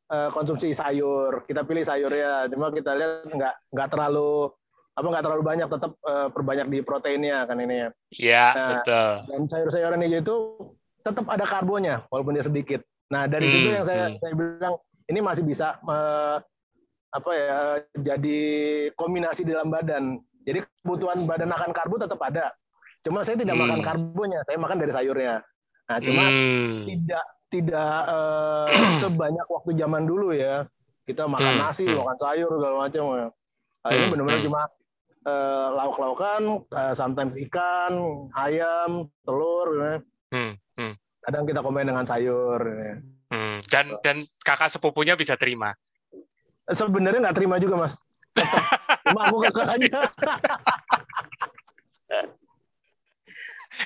[0.06, 2.46] eh, konsumsi sayur, kita pilih sayurnya.
[2.52, 4.50] Cuma kita lihat nggak nggak terlalu
[4.90, 7.88] apa nggak terlalu banyak, tetap eh, perbanyak di proteinnya kan ini ya.
[8.12, 9.10] Ya, Nah, betul.
[9.32, 10.36] Dan sayur-sayuran hijau itu
[11.00, 12.80] tetap ada karbonya walaupun dia sedikit.
[13.08, 14.18] Nah dari situ Hmm, yang saya hmm.
[14.20, 14.74] saya bilang
[15.08, 16.36] ini masih bisa eh,
[17.10, 17.58] apa ya
[17.98, 18.38] jadi
[18.94, 20.18] kombinasi di dalam badan.
[20.46, 22.54] Jadi kebutuhan badan akan karbo tetap ada.
[23.00, 23.62] Cuma saya tidak Hmm.
[23.64, 25.34] makan karbonya, saya makan dari sayurnya.
[25.86, 26.84] Nah cuma Hmm.
[26.84, 28.68] tidak tidak eh,
[29.02, 30.64] sebanyak waktu zaman dulu ya.
[31.02, 31.96] Kita makan Hmm, nasi, hmm.
[31.96, 33.02] makan sayur segala macam.
[33.10, 33.26] ya.
[33.80, 34.46] Nah, ini Hmm, benar-benar hmm.
[34.46, 34.60] cuma
[35.20, 37.92] eh, lauk-laukan, eh, sometimes ikan,
[38.32, 39.66] ayam, telur.
[39.74, 39.92] ya.
[40.30, 42.60] Hmm, hmm, Kadang kita combine dengan sayur.
[42.62, 42.92] ya.
[43.28, 43.56] hmm.
[43.66, 45.74] Dan dan kakak sepupunya bisa terima.
[46.66, 47.94] Sebenarnya nggak terima juga mas.
[49.02, 50.00] Cuma aku kekehnya.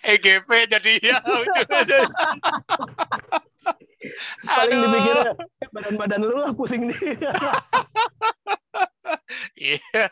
[0.03, 1.19] EGV jadi ya.
[4.45, 4.85] Paling Aduh.
[4.93, 5.33] dipikirnya
[5.73, 6.99] badan-badan lu lah pusing nih.
[9.55, 10.09] Iya.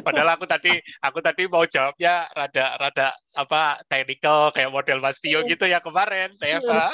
[0.00, 0.72] Padahal aku tadi
[1.04, 6.32] aku tadi mau jawabnya rada rada apa technical kayak model Mas Tio gitu ya kemarin,
[6.40, 6.92] Teva.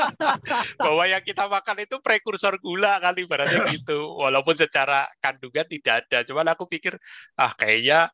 [0.84, 4.16] Bahwa yang kita makan itu prekursor gula kali ibaratnya gitu.
[4.20, 6.18] Walaupun secara kandungan tidak ada.
[6.24, 6.96] Cuman aku pikir
[7.40, 8.12] ah kayaknya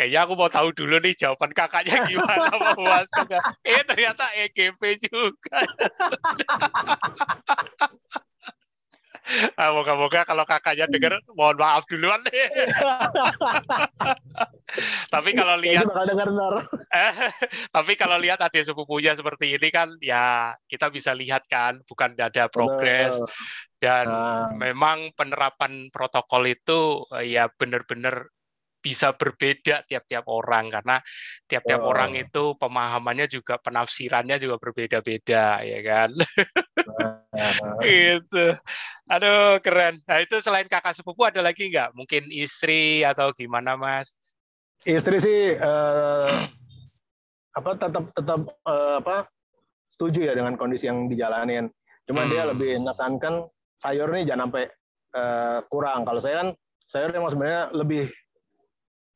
[0.00, 3.28] kayaknya aku mau tahu dulu nih jawaban kakaknya gimana memuaskan.
[3.60, 5.60] Eh ternyata EGV juga.
[9.54, 12.48] Ah, moga-moga kalau kakaknya dengar, mohon maaf duluan nih.
[15.14, 15.84] Tapi kalau lihat.
[15.84, 17.12] Eh,
[17.68, 22.50] tapi kalau lihat adik sepupunya seperti ini kan ya kita bisa lihat kan bukan ada
[22.50, 23.14] progres
[23.78, 28.30] dan Nah, memang penerapan protokol itu ya benar-benar
[28.80, 30.96] bisa berbeda tiap-tiap orang karena
[31.46, 31.92] tiap-tiap Oh.
[31.92, 36.10] orang itu pemahamannya juga penafsirannya juga berbeda-beda ya kan
[36.88, 38.56] nah, gitu
[39.06, 44.16] aduh keren nah itu selain kakak sepupu ada lagi nggak mungkin istri atau gimana mas
[44.88, 46.30] istri sih eh,
[47.58, 49.28] apa tetap tetap eh, apa
[49.90, 51.66] setuju ya dengan kondisi yang dijalanin.
[52.06, 52.54] Cuma dia Hmm.
[52.54, 54.64] lebih menekankan sayur nih jangan sampai
[55.10, 56.06] eh, kurang.
[56.06, 56.48] Kalau saya kan
[56.86, 58.06] sayur emang sebenarnya lebih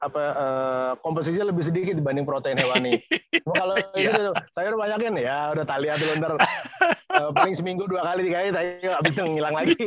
[0.04, 3.00] apa uh, komposisinya lebih sedikit dibanding protein hewani.
[3.44, 4.12] Cuma kalau yeah.
[4.12, 8.52] itu sayur banyakin ya udah tali atau ntar uh, paling seminggu dua kali tiga kali
[8.84, 9.76] habis itu ngilang lagi.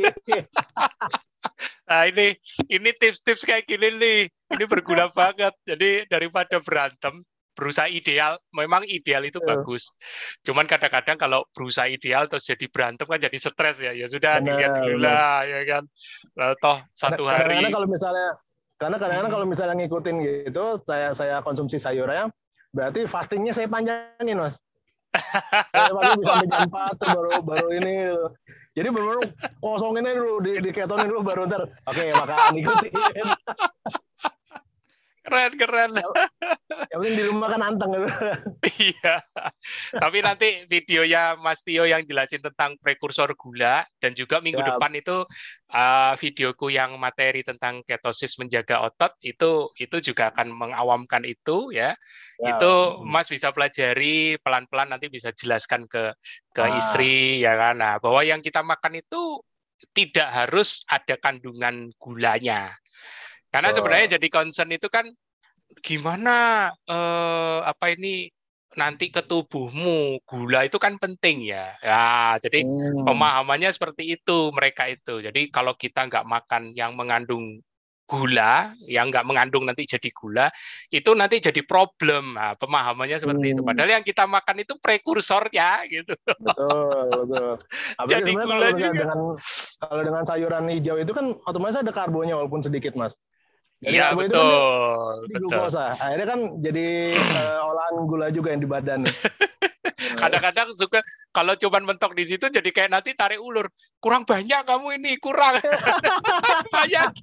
[1.89, 2.35] nah ini
[2.67, 5.53] ini tips-tips kayak gini nih ini berguna banget.
[5.67, 7.21] Jadi daripada berantem
[7.57, 9.45] berusaha ideal, memang ideal itu uh.
[9.45, 9.89] bagus.
[10.45, 13.91] Cuman kadang-kadang kalau berusaha ideal terus jadi berantem kan jadi stres ya.
[13.97, 15.83] Ya sudah dilihat dulu lah ya kan.
[16.37, 17.65] Lalu toh satu hari.
[17.65, 18.37] Karena kalau misalnya
[18.77, 22.29] karena kadang-kadang kalau misalnya ngikutin gitu, saya saya konsumsi sayurnya,
[22.69, 24.55] berarti fastingnya saya panjangin mas.
[25.73, 27.93] saya bisa sampai jam 4 baru baru ini
[28.77, 29.17] jadi baru
[29.57, 31.65] kosonginnya dulu di, di ketonin dulu baru ntar.
[31.89, 32.93] Oke okay, makan ikutin
[35.27, 35.91] keren keren.
[36.91, 37.91] Yang penting di rumah kan anteng
[38.79, 39.15] iya.
[39.91, 44.75] Tapi nanti videonya Mas Tio yang jelasin tentang prekursor gula dan juga minggu ya.
[44.75, 45.27] depan itu
[45.75, 51.91] uh, videoku yang materi tentang ketosis menjaga otot itu itu juga akan mengawamkan itu ya,
[52.39, 52.55] ya.
[52.55, 56.15] itu Mas bisa pelajari pelan-pelan nanti bisa jelaskan ke
[56.55, 56.77] ke ah.
[56.79, 57.83] istri ya kan.
[57.83, 59.43] Nah bahwa yang kita makan itu
[59.91, 62.73] tidak harus ada kandungan gulanya
[63.57, 65.09] karena sebenarnya jadi concern itu kan
[65.81, 68.29] gimana eh, apa ini
[68.77, 71.73] nanti ke tubuhmu gula itu kan penting ya.
[71.81, 73.01] Ya jadi hmm.
[73.01, 75.25] pemahamannya seperti itu mereka itu.
[75.25, 77.57] Jadi kalau kita nggak makan yang mengandung
[78.07, 80.47] gula yang nggak mengandung nanti jadi gula
[80.93, 82.37] itu nanti jadi problem.
[82.37, 83.53] Nah, pemahamannya seperti hmm.
[83.57, 86.13] itu padahal yang kita makan itu prekursor ya gitu.
[86.37, 87.53] Betul betul.
[88.13, 88.93] Jadi gula kalau juga.
[88.93, 89.19] dengan
[89.81, 93.17] kalau dengan sayuran hijau itu kan otomatis ada karbonya walaupun sedikit mas
[93.85, 94.41] Iya kan betul.
[94.41, 95.49] Kan betul.
[95.53, 95.93] Glukosa.
[96.01, 99.05] Akhirnya kan jadi uh, olahan gula juga yang di badan.
[99.97, 103.69] Kadang-kadang suka kalau cuman mentok di situ jadi kayak nanti tarik ulur.
[104.01, 105.61] Kurang banyak kamu ini, kurang
[106.75, 107.09] banyak.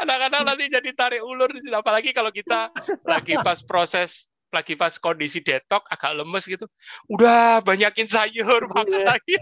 [0.00, 1.76] Kadang-kadang nanti jadi tarik ulur di situ.
[1.76, 2.72] Apalagi kalau kita
[3.04, 6.64] lagi pas proses lagi pas kondisi detok agak lemes gitu.
[7.12, 9.12] Udah banyakin sayur makan iya.
[9.12, 9.36] lagi.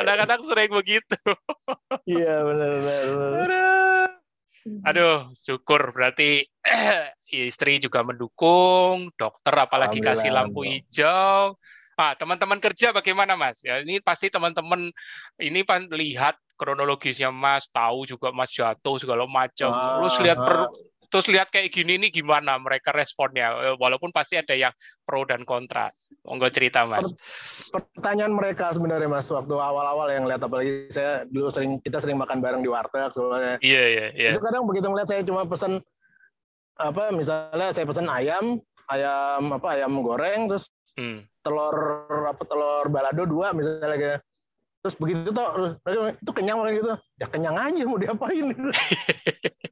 [0.00, 1.20] Kadang-kadang sering begitu.
[2.08, 4.10] Iya benar benar.
[4.88, 6.48] Aduh, syukur berarti
[7.28, 11.52] istri juga mendukung, dokter apalagi kasih lampu hijau.
[12.00, 13.60] Ah, teman-teman kerja bagaimana Mas?
[13.60, 14.88] Ya ini pasti teman-teman
[15.36, 19.68] ini pan lihat kronologisnya Mas, tahu juga Mas jatuh segala macam.
[19.68, 20.64] Terus lihat per,
[21.10, 23.50] terus lihat kayak gini nih gimana mereka responnya.
[23.66, 24.70] Eh, walaupun pasti ada yang
[25.02, 25.90] pro dan kontra.
[26.22, 27.10] Monggo cerita mas.
[27.74, 32.38] Pertanyaan mereka sebenarnya mas waktu awal-awal yang lihat apalagi saya dulu sering kita sering makan
[32.38, 33.58] bareng di warteg soalnya.
[33.58, 34.30] Iya iya iya.
[34.38, 35.82] Itu kadang begitu ngeliat saya cuma pesan
[36.80, 41.26] apa misalnya saya pesan ayam ayam apa ayam goreng terus hmm.
[41.44, 41.76] telur
[42.30, 44.20] apa telur balado dua misalnya kayak.
[44.80, 45.76] Terus begitu tuh
[46.16, 46.88] itu kenyang banget gitu.
[47.20, 48.48] Ya kenyang aja mau diapain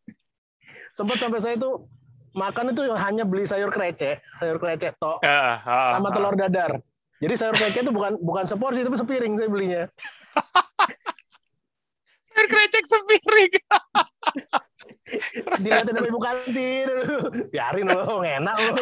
[0.99, 1.87] sempat sampai saya itu
[2.35, 6.83] makan itu hanya beli sayur krecek, sayur krecek tok, uh, uh, sama telur dadar.
[7.23, 9.87] Jadi sayur krecek itu bukan bukan seporsi tapi sepiring saya belinya.
[12.35, 13.53] sayur krecek sepiring.
[15.63, 16.89] Dilihatin dari ibu kantin,
[17.55, 18.75] biarin loh, enak loh.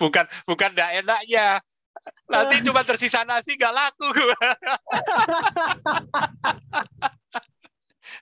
[0.00, 1.60] bukan bukan enggak enak ya.
[2.26, 4.38] Nanti cuma tersisa nasi gak laku gue.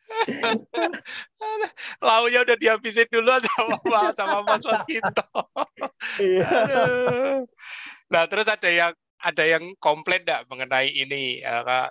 [2.07, 5.25] Launya udah dihabisin dulu sama sama Mas Waskito.
[6.21, 6.51] Iya.
[8.13, 8.93] Nah, terus ada yang
[9.25, 11.89] ada yang komplain enggak mengenai ini uh,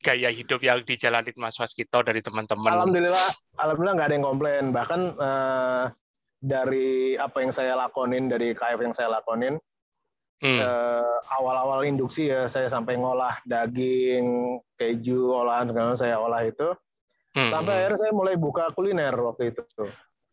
[0.00, 2.72] gaya hidup yang dijalani Mas Waskito dari teman-teman?
[2.72, 3.28] Alhamdulillah,
[3.60, 4.64] alhamdulillah nggak ada yang komplain.
[4.72, 5.84] Bahkan uh,
[6.40, 9.60] dari apa yang saya lakonin, dari KF yang saya lakonin,
[10.40, 10.60] hmm.
[10.60, 16.72] uh, awal-awal induksi ya saya sampai ngolah daging, keju, olahan segala saya olah itu
[17.30, 17.50] Hmm.
[17.50, 19.62] Sampai akhirnya saya mulai buka kuliner waktu itu.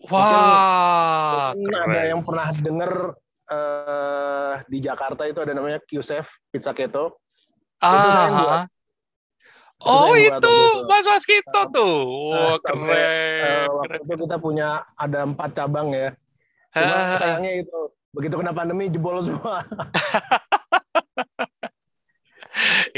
[0.10, 2.92] Wah, mungkin, ada yang pernah dengar
[3.50, 7.18] uh, di Jakarta itu ada namanya QSF Pizza Keto.
[7.82, 8.62] Ah, itu saya buat.
[9.86, 10.56] Oh itu, itu
[10.90, 12.90] Mas Waskito tuh, oh, keren.
[12.90, 14.06] Uh, waktu keren.
[14.10, 16.10] itu kita punya ada empat cabang ya.
[16.74, 17.80] Cuma sayangnya itu
[18.10, 19.62] begitu kena pandemi jebol semua.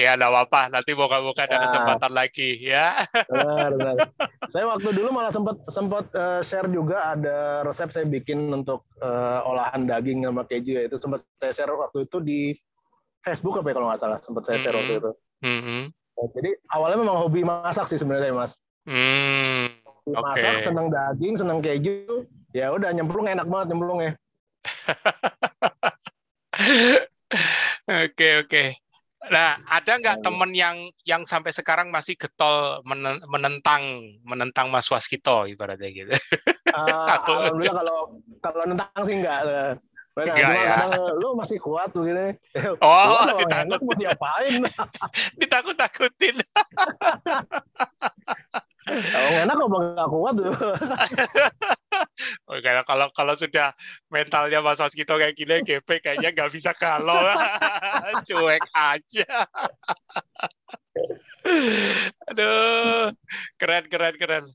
[0.09, 1.63] ya enggak apa-apa nanti moga-moga ada ya.
[1.69, 2.97] kesempatan lagi ya
[3.29, 3.95] benar, benar.
[4.53, 9.45] saya waktu dulu malah sempat sempat uh, share juga ada resep saya bikin untuk uh,
[9.45, 12.39] olahan daging sama keju ya itu sempat saya share waktu itu di
[13.21, 14.89] Facebook apa ya kalau nggak salah sempat saya share mm -hmm.
[14.89, 15.11] waktu itu
[15.45, 15.81] mm -hmm.
[15.93, 18.57] nah, jadi awalnya memang hobi masak sih sebenarnya mas
[18.89, 19.65] mm,
[20.09, 20.17] okay.
[20.25, 22.25] masak seneng daging seneng keju
[22.57, 24.11] ya udah nyemplung enak banget nyemplung ya
[27.89, 28.63] Oke oke.
[29.29, 32.81] Nah, ada nggak temen yang yang sampai sekarang masih getol
[33.29, 33.81] menentang
[34.25, 36.13] menentang Mas Waskito ibaratnya gitu?
[36.73, 37.33] Uh, Aku...
[37.33, 37.99] Alhamdulillah kalau
[38.41, 39.39] kalau nentang sih enggak.
[39.45, 39.77] Enggak
[40.35, 40.75] ya.
[40.89, 42.35] Kadang, lu masih kuat tuh gini.
[42.83, 43.79] Oh, ditakut.
[43.85, 44.61] Mau diapain?
[45.39, 46.35] Ditakut-takutin.
[48.89, 50.53] Kalau enak kok nggak kuat tuh.
[52.49, 53.71] Oke, kalau kalau sudah
[54.11, 57.15] mentalnya Mas Waskito kayak gini, GP kayaknya nggak bisa kalau
[58.27, 59.29] cuek aja.
[62.29, 63.13] Aduh,
[63.55, 64.45] keren keren keren.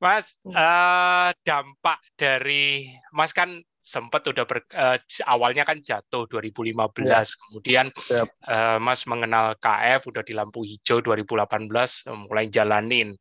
[0.00, 7.24] Mas, uh, dampak dari Mas kan sempat udah ber, uh, awalnya kan jatuh 2015 ya.
[7.26, 8.22] kemudian ya.
[8.46, 11.66] uh, Mas mengenal KF udah di lampu hijau 2018
[12.28, 13.16] mulai jalanin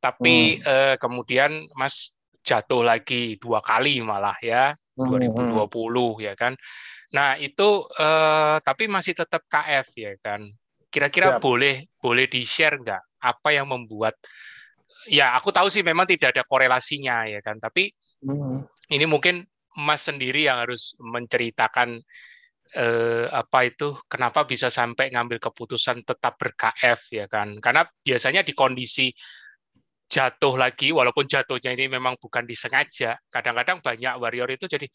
[0.00, 0.64] tapi hmm.
[0.64, 2.13] uh, kemudian Mas
[2.44, 5.08] jatuh lagi dua kali malah ya hmm.
[5.08, 6.14] 2020 hmm.
[6.20, 6.52] ya kan.
[7.16, 10.44] Nah itu uh, tapi masih tetap KF ya kan.
[10.92, 14.14] Kira-kira boleh boleh di share nggak apa yang membuat
[15.08, 17.56] ya aku tahu sih memang tidak ada korelasinya ya kan.
[17.58, 17.90] Tapi
[18.22, 18.92] hmm.
[18.92, 19.42] ini mungkin
[19.74, 21.98] Mas sendiri yang harus menceritakan
[22.74, 28.54] eh, apa itu kenapa bisa sampai ngambil keputusan tetap ber-KF ya kan karena biasanya di
[28.54, 29.10] kondisi
[30.08, 34.86] jatuh lagi walaupun jatuhnya ini memang bukan disengaja kadang-kadang banyak warrior itu jadi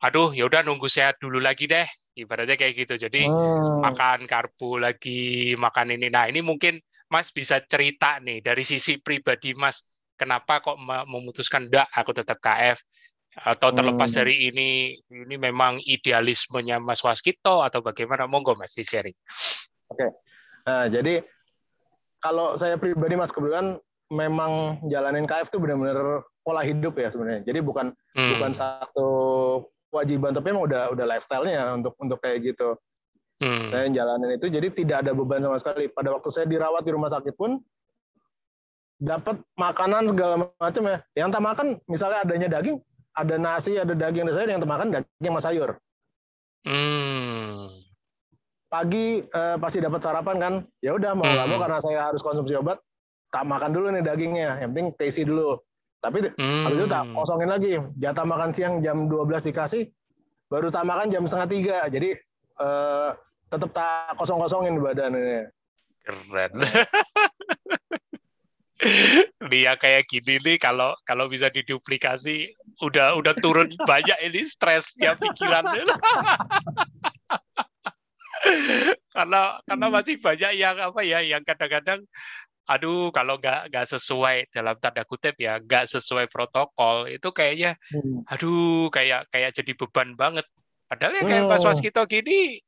[0.00, 3.82] aduh ya udah nunggu sehat dulu lagi deh ibaratnya kayak gitu jadi hmm.
[3.82, 6.78] makan karbo lagi makan ini nah ini mungkin
[7.10, 12.78] Mas bisa cerita nih dari sisi pribadi Mas kenapa kok memutuskan enggak aku tetap KF
[13.34, 14.18] atau terlepas hmm.
[14.22, 19.16] dari ini ini memang idealismenya Mas Waskito atau bagaimana monggo Mas di sharing.
[19.90, 20.06] Oke.
[20.64, 21.18] Nah, jadi
[22.22, 23.74] kalau saya pribadi Mas kebetulan
[24.12, 27.42] memang jalanin KF itu benar-benar pola hidup ya sebenarnya.
[27.48, 28.30] Jadi bukan hmm.
[28.36, 29.10] bukan satu
[29.88, 32.76] kewajiban tapi emang udah udah lifestyle-nya untuk untuk kayak gitu.
[33.40, 33.70] Hmm.
[33.72, 35.88] Saya jalanin itu jadi tidak ada beban sama sekali.
[35.88, 37.58] Pada waktu saya dirawat di rumah sakit pun
[39.00, 40.98] dapat makanan segala macam ya.
[41.16, 42.78] Yang tak makan misalnya adanya daging,
[43.16, 45.70] ada nasi, ada daging, ada sayur, yang tak makan daging sama sayur.
[46.64, 47.68] Hmm.
[48.70, 50.54] Pagi eh, pasti dapat sarapan kan?
[50.82, 51.52] Ya udah mau nggak hmm.
[51.54, 52.78] mau karena saya harus konsumsi obat,
[53.34, 54.62] tak makan dulu nih dagingnya.
[54.62, 55.58] Yang penting tasty dulu.
[55.98, 56.62] Tapi hmm.
[56.70, 57.82] habis itu tak kosongin lagi.
[57.98, 59.90] Jatah makan siang jam 12 dikasih,
[60.46, 61.78] baru tak makan jam setengah tiga.
[61.90, 62.14] Jadi
[62.62, 63.10] eh,
[63.50, 65.50] tetap tak kosong-kosongin badan ini.
[66.04, 66.52] Keren.
[69.48, 72.52] Dia kayak gini nih kalau kalau bisa diduplikasi
[72.84, 75.64] udah udah turun banyak ini stresnya pikiran
[79.14, 82.04] karena karena masih banyak yang apa ya yang kadang-kadang
[82.64, 88.24] aduh kalau nggak nggak sesuai dalam tanda kutip ya nggak sesuai protokol itu kayaknya hmm.
[88.24, 90.48] aduh kayak kayak jadi beban banget
[90.88, 92.64] padahal ya kayak pas pas kita gini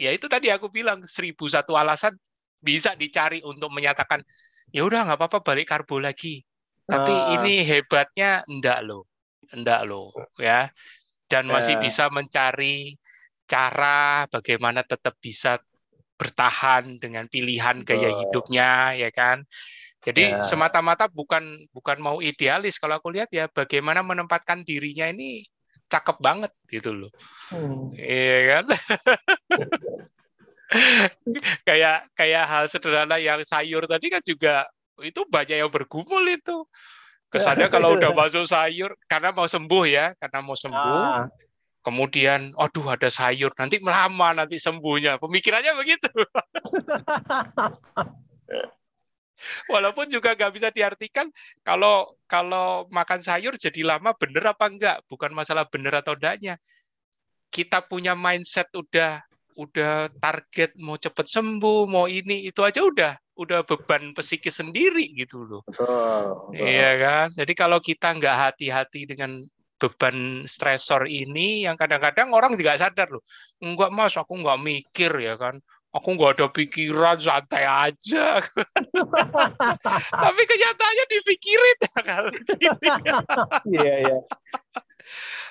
[0.00, 2.16] ya itu tadi aku bilang seribu satu alasan
[2.64, 4.24] bisa dicari untuk menyatakan
[4.72, 6.40] ya udah nggak apa-apa balik karbo lagi
[6.88, 7.36] tapi uh.
[7.36, 9.04] ini hebatnya enggak loh
[9.52, 10.72] enggak loh ya
[11.28, 11.82] dan masih yeah.
[11.84, 12.96] bisa mencari
[13.46, 15.60] cara bagaimana tetap bisa
[16.16, 19.44] bertahan dengan pilihan gaya hidupnya ya kan?
[20.02, 20.42] Jadi ya.
[20.42, 22.80] semata-mata bukan bukan mau idealis.
[22.80, 25.44] Kalau aku lihat ya bagaimana menempatkan dirinya ini
[25.86, 27.12] cakep banget gitu loh.
[27.52, 27.94] Hmm.
[27.94, 28.64] iya kan?
[31.62, 34.66] Kayak kayak hal sederhana yang sayur tadi kan juga
[34.98, 36.66] itu banyak yang bergumul itu.
[37.30, 41.30] Kesannya kalau udah masuk sayur karena mau sembuh ya karena mau sembuh ah
[41.86, 45.22] kemudian aduh ada sayur nanti lama nanti sembuhnya.
[45.22, 46.10] Pemikirannya begitu.
[49.70, 51.30] Walaupun juga nggak bisa diartikan
[51.62, 54.98] kalau kalau makan sayur jadi lama bener apa enggak?
[55.06, 56.58] Bukan masalah bener atau enggaknya.
[57.54, 59.22] Kita punya mindset udah
[59.54, 65.46] udah target mau cepet sembuh mau ini itu aja udah udah beban psikis sendiri gitu
[65.46, 65.62] loh.
[66.50, 67.26] Iya kan.
[67.38, 69.46] Jadi kalau kita nggak hati-hati dengan
[69.76, 73.22] beban stresor ini yang kadang-kadang orang tidak sadar loh.
[73.60, 75.60] Enggak mas, aku enggak mikir ya kan.
[75.92, 78.40] Aku enggak ada pikiran, santai aja.
[80.24, 82.24] Tapi kenyataannya dipikirin ya kan.
[83.64, 84.18] Iya, iya.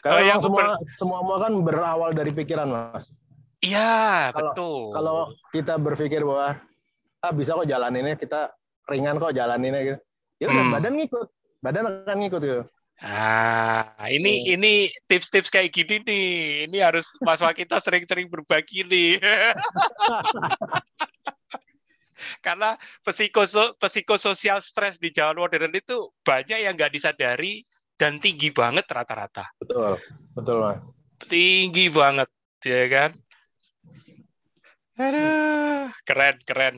[0.06, 3.10] Karena yang semua, semua semua kan berawal dari pikiran, Mas.
[3.64, 4.94] Iya, betul.
[4.94, 6.62] Kalau kita berpikir bahwa
[7.26, 8.54] ah bisa kok jalaninnya, kita
[8.86, 10.00] ringan kok jalaninnya gitu.
[10.38, 10.74] Ya udah hmm.
[10.78, 11.28] badan ngikut.
[11.64, 12.64] Badan akan ngikut gitu.
[13.04, 14.54] Ah, ini oh.
[14.56, 16.28] ini tips-tips kayak gini nih.
[16.72, 19.20] Ini harus Mas kita sering-sering berbagi nih.
[22.46, 27.68] Karena psikoso, psikososial stres di zaman modern itu banyak yang nggak disadari
[28.00, 29.52] dan tinggi banget rata-rata.
[29.60, 30.00] Betul,
[30.32, 30.80] betul mas.
[31.28, 32.32] Tinggi banget,
[32.64, 33.12] ya kan?
[34.96, 36.76] Aduh, keren keren.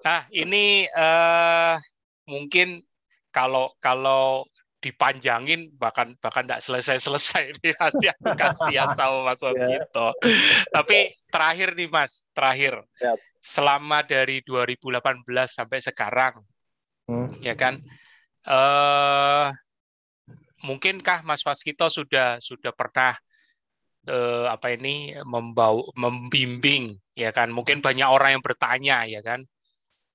[0.00, 1.76] Nah ini uh,
[2.24, 2.80] mungkin
[3.28, 4.48] kalau kalau
[4.80, 7.52] dipanjangin bahkan bahkan tidak selesai selesai
[7.84, 10.16] aku kasihan sama Mas Waskito.
[10.24, 10.64] Yeah.
[10.72, 13.20] Tapi terakhir nih Mas, terakhir yep.
[13.44, 16.34] selama dari 2018 sampai sekarang,
[17.12, 17.44] hmm.
[17.44, 17.76] ya kan?
[18.40, 19.52] Uh,
[20.64, 23.20] mungkinkah Mas Waskito sudah sudah pernah
[24.08, 27.52] uh, apa ini membawa membimbing, ya kan?
[27.52, 29.44] Mungkin banyak orang yang bertanya, ya kan?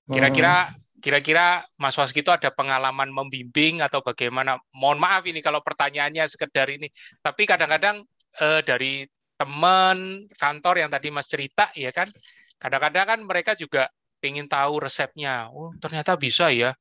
[0.09, 4.55] Kira-kira hmm Kira-kira Mas Waskito ada pengalaman membimbing atau bagaimana?
[4.71, 6.87] Mohon maaf ini kalau pertanyaannya sekedar ini.
[7.19, 8.03] Tapi kadang-kadang
[8.39, 9.03] eh, dari
[9.35, 12.07] teman kantor yang tadi Mas cerita, ya kan?
[12.55, 13.91] Kadang-kadang kan mereka juga
[14.23, 15.51] ingin tahu resepnya.
[15.53, 16.73] Oh, ternyata bisa ya.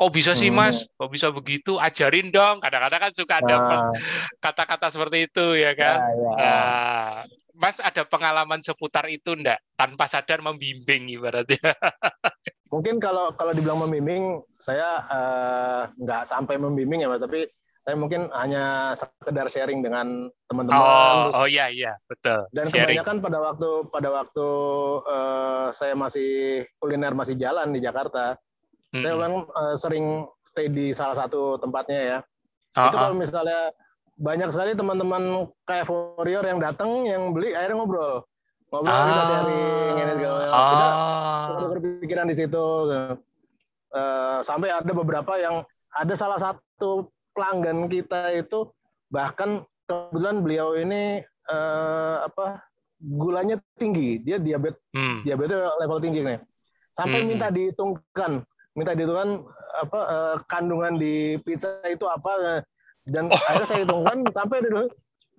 [0.00, 0.80] Kok bisa sih Mas?
[0.80, 1.04] Hmm.
[1.04, 1.76] Kok bisa begitu?
[1.76, 2.60] Ajarin dong.
[2.64, 3.92] Kadang-kadang kan suka ada nah.
[4.40, 5.98] kata-kata seperti itu ya kan.
[6.00, 6.30] Ya, ya.
[6.40, 7.12] Nah,
[7.60, 9.60] Mas ada pengalaman seputar itu enggak?
[9.76, 11.60] Tanpa sadar membimbing ibaratnya.
[12.70, 17.50] mungkin kalau kalau dibilang membimbing saya uh, nggak sampai membimbing ya mas tapi
[17.82, 22.94] saya mungkin hanya sekedar sharing dengan teman-teman oh oh iya iya betul dan sharing.
[22.94, 24.48] kebanyakan pada waktu pada waktu
[25.02, 29.02] uh, saya masih kuliner masih jalan di Jakarta mm-hmm.
[29.02, 32.18] saya memang uh, sering stay di salah satu tempatnya ya
[32.78, 33.74] oh, itu kalau misalnya
[34.20, 38.20] banyak sekali teman-teman kayak warrior yang datang yang beli akhirnya ngobrol
[38.70, 39.06] ngobrol ah.
[39.08, 40.44] kita sharing ini segala.
[40.52, 41.68] Ah.
[41.72, 42.66] berpikiran di situ.
[43.90, 48.70] Uh, sampai ada beberapa yang ada salah satu pelanggan kita itu
[49.10, 51.18] bahkan kebetulan beliau ini
[51.50, 52.62] uh, apa
[53.02, 55.26] gulanya tinggi, dia diabetes hmm.
[55.26, 56.38] diabetes level tinggi nih.
[56.94, 57.28] Sampai hmm.
[57.34, 58.46] minta dihitungkan,
[58.78, 59.42] minta dihitungkan
[59.82, 62.62] apa uh, kandungan di pizza itu apa
[63.08, 63.40] dan oh.
[63.48, 64.88] akhirnya saya hitungkan sampai dulu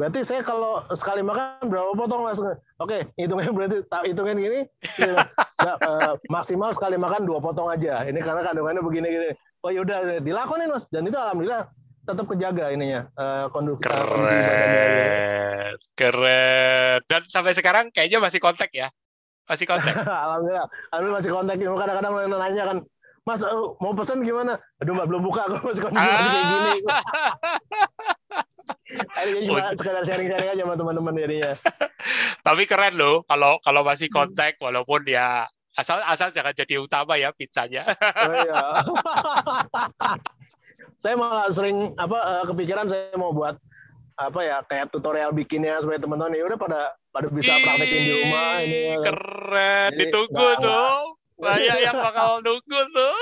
[0.02, 2.42] Berarti saya kalau sekali makan berapa potong mas?
[2.82, 4.60] Oke, hitungnya berarti hitungin gini,
[4.98, 8.02] nggak, uh, maksimal sekali makan dua potong aja.
[8.10, 9.30] Ini karena kandungannya begini-gini.
[9.62, 10.90] Oh yaudah, dilakonin mas.
[10.90, 11.70] Dan itu alhamdulillah
[12.02, 14.86] tetap kejaga ininya uh, kondisi, keren, kondisi badannya.
[15.94, 16.98] Keren.
[17.06, 18.90] Dan sampai sekarang kayaknya masih kontak ya?
[19.46, 20.02] Masih kontak?
[20.26, 21.56] alhamdulillah, alhamdulillah masih kontak.
[21.62, 22.78] Kadang-kadang nanya kan,
[23.22, 23.42] Mas
[23.78, 24.58] mau pesan gimana?
[24.82, 26.74] Aduh mbak belum buka, aku masih kondisi masih kayak gini.
[29.22, 31.52] Ini cuma sekedar sharing-sharing aja sama teman-teman jadinya.
[32.42, 34.16] Tapi keren loh kalau kalau masih hmm.
[34.18, 35.46] kontak walaupun ya
[35.78, 37.86] asal asal jangan jadi utama ya pizzanya.
[37.94, 38.62] Oh, iya.
[41.02, 43.58] saya malah sering apa uh, kepikiran saya mau buat
[44.20, 48.50] apa ya kayak tutorial bikinnya supaya teman-teman ya udah pada pada bisa praktekin di rumah
[48.66, 48.82] ini.
[48.82, 49.06] Ya kan.
[49.06, 51.21] Keren, Jadi, ditunggu tuh.
[51.42, 53.16] Banyak yang bakal nunggu tuh.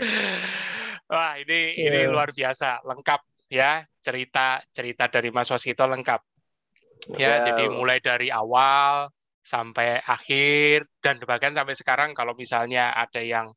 [1.10, 2.06] Wah, ini yeah.
[2.06, 3.20] ini luar biasa, lengkap
[3.50, 6.20] ya cerita cerita dari Mas Waskito lengkap.
[7.16, 7.50] Ya, yeah.
[7.50, 9.08] jadi mulai dari awal
[9.40, 13.50] sampai akhir dan bahkan sampai sekarang kalau misalnya ada yang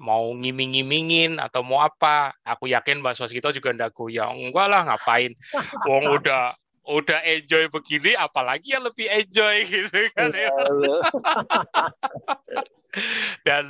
[0.00, 4.50] mau ngiming-ngimingin atau mau apa, aku yakin Mas Waskito juga ndak goyang.
[4.50, 5.34] Enggak lah, ngapain?
[5.86, 6.54] Wong udah
[6.84, 10.52] udah enjoy begini, apalagi yang lebih enjoy gitu kan ya.
[10.52, 10.96] Iya,
[13.46, 13.64] dan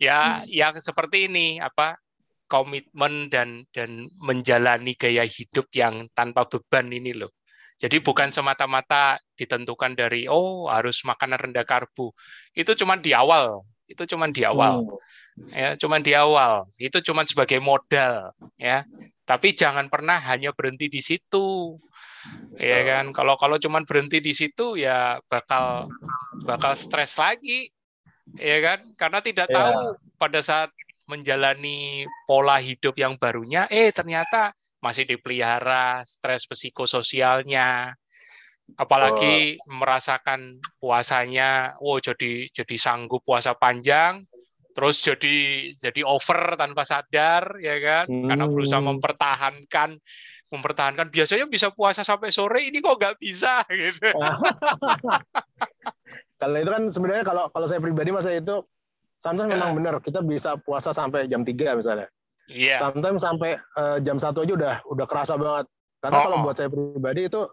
[0.00, 1.98] ya yang seperti ini apa
[2.50, 7.30] komitmen dan dan menjalani gaya hidup yang tanpa beban ini loh.
[7.80, 12.12] Jadi bukan semata-mata ditentukan dari oh harus makanan rendah karbo.
[12.52, 13.64] Itu cuma di awal.
[13.88, 14.84] Itu cuma di awal.
[14.84, 15.48] Hmm.
[15.48, 16.68] Ya, cuma di awal.
[16.76, 18.84] Itu cuma sebagai modal, ya.
[19.30, 21.78] Tapi jangan pernah hanya berhenti di situ.
[22.58, 23.14] Ya kan?
[23.14, 25.86] Kalau kalau cuma berhenti di situ ya bakal
[26.42, 27.70] bakal stres lagi.
[28.34, 28.90] Ya kan?
[28.98, 29.54] Karena tidak ya.
[29.54, 30.74] tahu pada saat
[31.06, 37.98] menjalani pola hidup yang barunya, eh ternyata masih dipelihara stres psikososialnya,
[38.78, 39.74] apalagi oh.
[39.74, 44.22] merasakan puasanya, wow jadi jadi sanggup puasa panjang,
[44.72, 45.36] terus jadi
[45.76, 48.26] jadi over tanpa sadar ya kan, hmm.
[48.30, 49.98] karena berusaha mempertahankan
[50.50, 54.10] mempertahankan biasanya bisa puasa sampai sore ini kok nggak bisa gitu.
[56.40, 58.64] kalau itu kan sebenarnya kalau kalau saya pribadi masa itu
[59.20, 62.08] Sometimes memang benar kita bisa puasa sampai jam 3 misalnya.
[62.48, 62.80] Yeah.
[62.80, 65.68] Sometimes sampai uh, jam satu aja udah udah kerasa banget.
[66.00, 66.42] Karena oh, kalau oh.
[66.48, 67.44] buat saya pribadi itu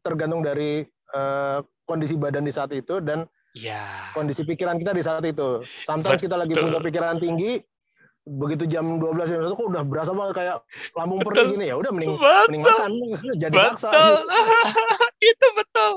[0.00, 0.80] tergantung dari
[1.12, 4.10] uh, kondisi badan di saat itu dan yeah.
[4.12, 5.64] kondisi pikiran kita di saat itu.
[5.86, 6.24] Sometimes Betul.
[6.28, 7.62] kita lagi punya pikiran tinggi,
[8.26, 10.56] begitu jam 12 jam satu kok udah berasa banget kayak
[10.92, 12.44] lambung perih gini ya udah mending betul.
[12.46, 12.90] mending makan
[13.40, 13.66] jadi betul.
[13.74, 13.88] paksa
[15.32, 15.92] itu betul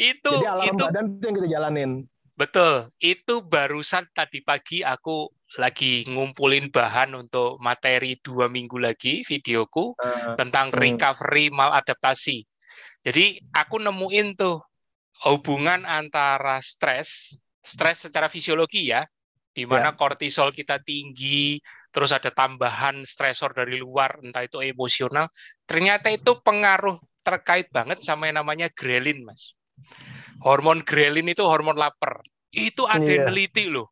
[0.00, 1.90] itu jadi alarm itu badan itu yang kita jalanin
[2.38, 5.26] Betul, itu barusan tadi pagi aku
[5.58, 10.78] lagi ngumpulin bahan untuk materi dua minggu lagi videoku uh, tentang hmm.
[10.78, 12.46] recovery maladaptasi.
[13.02, 14.62] Jadi aku nemuin tuh
[15.26, 19.02] hubungan antara stres, stres secara fisiologi ya,
[19.50, 19.98] di mana ya.
[19.98, 21.58] kortisol kita tinggi,
[21.90, 25.26] terus ada tambahan stresor dari luar, entah itu emosional,
[25.66, 26.94] ternyata itu pengaruh
[27.26, 29.58] terkait banget sama yang namanya grelin, Mas.
[30.38, 32.22] Hormon grelin itu hormon lapar.
[32.54, 33.30] Itu ada yang iya.
[33.30, 33.90] neliti loh.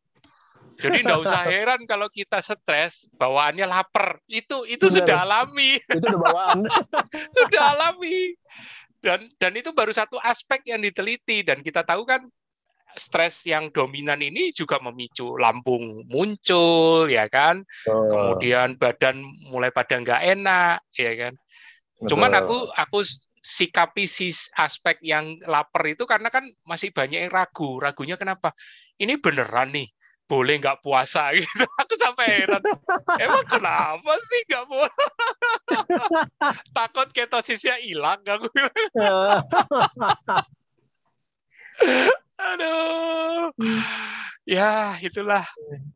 [0.77, 4.21] Jadi nggak usah heran kalau kita stres, bawaannya lapar.
[4.29, 4.95] Itu itu Benar.
[5.03, 5.71] sudah alami.
[5.81, 6.59] Itu udah bawaan.
[7.35, 8.33] sudah alami.
[8.97, 12.25] Dan dan itu baru satu aspek yang diteliti dan kita tahu kan
[12.97, 17.61] stres yang dominan ini juga memicu lambung muncul, ya kan?
[17.85, 18.09] Oh.
[18.09, 19.21] Kemudian badan
[19.53, 21.33] mulai pada nggak enak, ya kan?
[22.01, 22.07] Betul.
[22.13, 22.99] Cuman aku aku
[23.37, 27.77] sikapi si aspek yang lapar itu karena kan masih banyak yang ragu.
[27.77, 28.51] Ragunya kenapa?
[28.97, 29.87] Ini beneran nih
[30.27, 31.63] boleh nggak puasa gitu.
[31.79, 32.61] Aku sampai heran.
[33.17, 34.93] Emang kenapa sih nggak boleh?
[36.77, 38.51] Takut ketosisnya hilang aku.
[42.37, 43.49] Aduh.
[44.47, 45.43] Ya, itulah.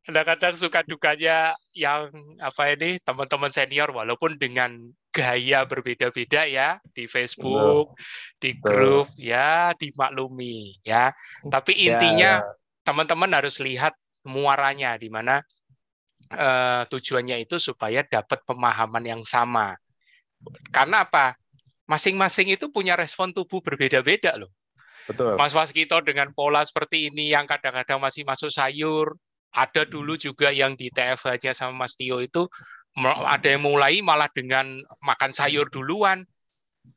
[0.04, 2.12] Kadang-kadang suka dukanya yang
[2.42, 7.96] apa ini teman-teman senior walaupun dengan gaya berbeda-beda ya di Facebook,
[8.44, 11.16] di grup ya dimaklumi ya.
[11.48, 12.48] Tapi ya, intinya ya.
[12.84, 15.41] teman-teman harus lihat muaranya di mana
[16.36, 19.76] uh, tujuannya itu supaya dapat pemahaman yang sama.
[20.72, 21.36] Karena apa?
[21.89, 24.51] Masing-masing itu punya respon tubuh berbeda-beda loh.
[25.09, 25.36] Betul.
[25.36, 29.17] Mas Waskito dengan pola seperti ini yang kadang-kadang masih masuk sayur,
[29.51, 32.47] ada dulu juga yang di TFH-nya sama Mas Tio itu
[33.28, 36.24] ada yang mulai malah dengan makan sayur duluan.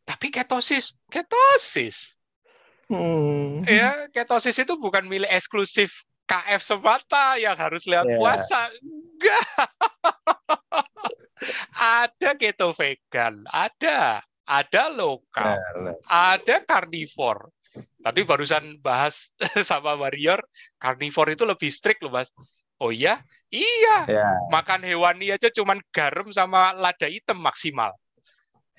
[0.04, 2.16] Tapi ketosis, ketosis.
[2.88, 3.64] Hmm.
[3.64, 8.16] Ya, ketosis itu bukan milik eksklusif KF semata yang harus lihat yeah.
[8.16, 8.60] puasa.
[8.80, 9.44] Enggak.
[12.00, 17.52] ada keto vegan, ada, ada lokal, yeah, ada karnivor.
[17.74, 19.32] Tadi barusan bahas
[19.68, 20.40] sama Warrior,
[20.80, 22.32] karnivor itu lebih strict loh, Mas.
[22.80, 23.20] Oh iya?
[23.52, 24.08] Iya.
[24.08, 24.34] Yeah.
[24.50, 27.92] Makan hewani aja cuman garam sama lada hitam maksimal.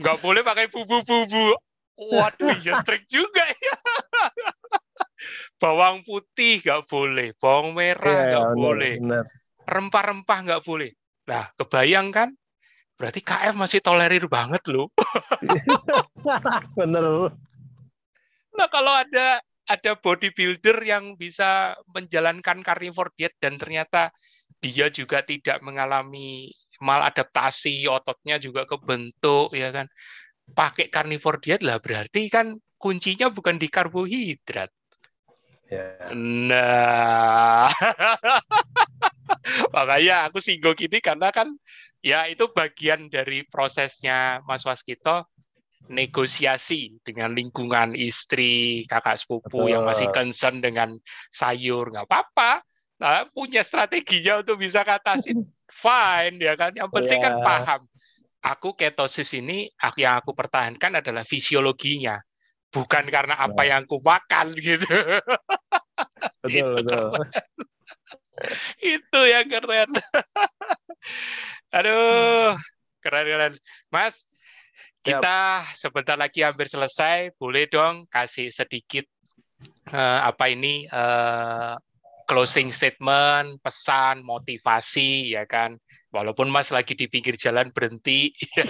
[0.02, 1.56] Nggak boleh pakai bubu-bubu.
[1.96, 3.76] Waduh, ya strict juga ya.
[5.56, 8.94] Bawang putih nggak boleh, bawang merah iya, nggak yeah, boleh,
[9.64, 10.92] rempah-rempah nggak boleh.
[11.26, 12.30] Nah, kebayang kan?
[12.96, 14.88] Berarti KF masih tolerir banget loh.
[16.80, 17.04] Bener.
[18.56, 24.14] Nah, kalau ada ada bodybuilder yang bisa menjalankan carnivore diet dan ternyata
[24.62, 29.90] dia juga tidak mengalami maladaptasi, ototnya juga kebentuk ya kan.
[30.46, 34.70] Pakai carnivore diet lah berarti kan kuncinya bukan di karbohidrat.
[35.66, 36.14] Yeah.
[36.14, 37.74] Nah,
[39.76, 41.50] makanya aku singgung ini karena kan
[42.06, 45.26] ya itu bagian dari prosesnya Mas Waskito
[45.90, 49.74] negosiasi dengan lingkungan istri, kakak sepupu Betul.
[49.74, 50.94] yang masih concern dengan
[51.30, 52.62] sayur, nggak apa-apa.
[53.02, 55.46] Nah, punya strateginya untuk bisa ngatasin,
[55.82, 56.74] fine ya kan.
[56.74, 57.26] Yang penting yeah.
[57.26, 57.46] kan iya.
[57.46, 57.82] paham.
[58.46, 62.22] Aku ketosis ini yang aku pertahankan adalah fisiologinya,
[62.76, 63.80] bukan karena apa yeah.
[63.80, 64.92] yang aku makan gitu.
[66.44, 67.08] Betul, itu betul.
[68.84, 69.90] itu yang keren.
[71.72, 72.60] Aduh,
[73.00, 73.56] keren-keren.
[73.88, 74.28] Mas,
[75.00, 77.32] kita sebentar lagi hampir selesai.
[77.40, 79.08] Boleh dong kasih sedikit
[79.96, 81.80] uh, apa ini uh,
[82.26, 85.78] closing statement, pesan, motivasi, ya kan?
[86.10, 88.32] Walaupun Mas lagi di pinggir jalan berhenti,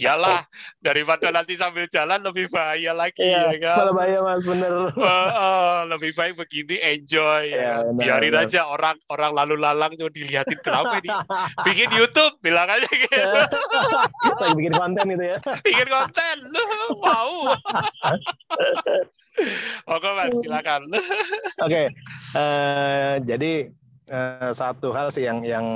[0.00, 0.44] iyalah
[0.78, 3.96] daripada nanti sambil jalan lebih bahaya lagi, iya, ya kan?
[3.96, 4.92] Bahaya Mas, bener.
[4.92, 7.96] Uh, uh, lebih baik begini, enjoy, ya, ya kan?
[7.96, 8.46] biarin bener.
[8.46, 11.10] aja orang orang lalu lalang tuh dilihatin kenapa ini,
[11.64, 13.16] bikin YouTube, bilang aja gitu.
[14.42, 15.38] lagi bikin konten itu ya.
[15.64, 16.36] bikin konten,
[17.00, 17.50] mau.
[19.94, 20.82] Oke mas, silakan.
[20.90, 21.02] Oke,
[21.60, 21.86] okay.
[22.34, 23.52] uh, eh, jadi
[24.10, 25.66] uh, satu hal sih yang yang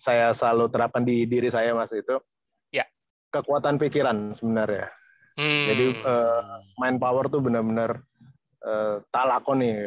[0.00, 2.16] saya selalu terapkan di diri saya mas itu,
[2.72, 2.84] ya
[3.30, 4.88] kekuatan pikiran sebenarnya.
[5.34, 5.66] Hmm.
[5.68, 8.00] Jadi uh, mind power tuh benar-benar
[8.62, 9.78] uh, talakon nih.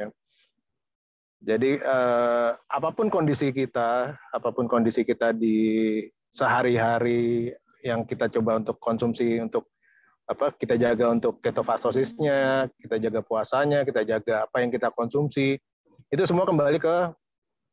[1.37, 6.01] Jadi uh, apa pun kondisi kita, apa pun kondisi kita di
[6.33, 7.53] sehari-hari
[7.85, 9.69] yang kita coba untuk konsumsi untuk
[10.27, 15.55] apa kita jaga untuk ketofasosisnya, kita jaga puasanya, kita jaga apa yang kita konsumsi,
[16.11, 16.95] itu semua kembali ke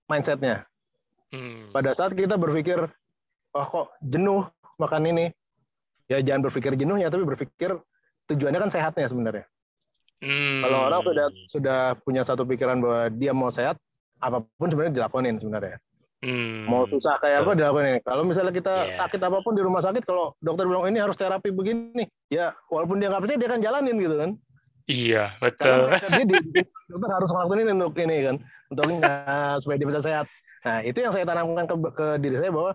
[0.07, 0.63] mindsetnya.
[1.35, 1.75] Hmm.
[1.75, 2.79] Pada saat kita berpikir,
[3.59, 4.47] oh kok jenuh
[4.79, 5.27] makan ini,
[6.07, 7.75] ya jangan berpikir jenuhnya, tapi berpikir
[8.31, 9.47] tujuannya kan sehatnya sebenarnya.
[10.23, 10.63] Hmm.
[10.63, 13.77] Kalau orang sudah sudah punya satu pikiran bahwa dia mau sehat,
[14.23, 15.83] apa pun sebenarnya dilakonin sebenarnya.
[16.25, 16.65] Hmm.
[16.65, 18.01] Mau susah kayak apa dilakukan ini.
[18.01, 18.97] Kalau misalnya kita yeah.
[18.97, 22.97] sakit apa pun di rumah sakit, kalau dokter bilang ini harus terapi begini, ya walaupun
[22.97, 24.31] dia nggak percaya dia akan jalanin gitu kan.
[24.85, 25.93] Iya, betul.
[25.93, 28.37] Karena dia di, dokter harus ngelakuin ini untuk ini kan,
[28.73, 30.27] untuk uh, supaya dia bisa sehat.
[30.65, 32.73] Nah, itu yang saya tanamkan ke, ke diri saya bahwa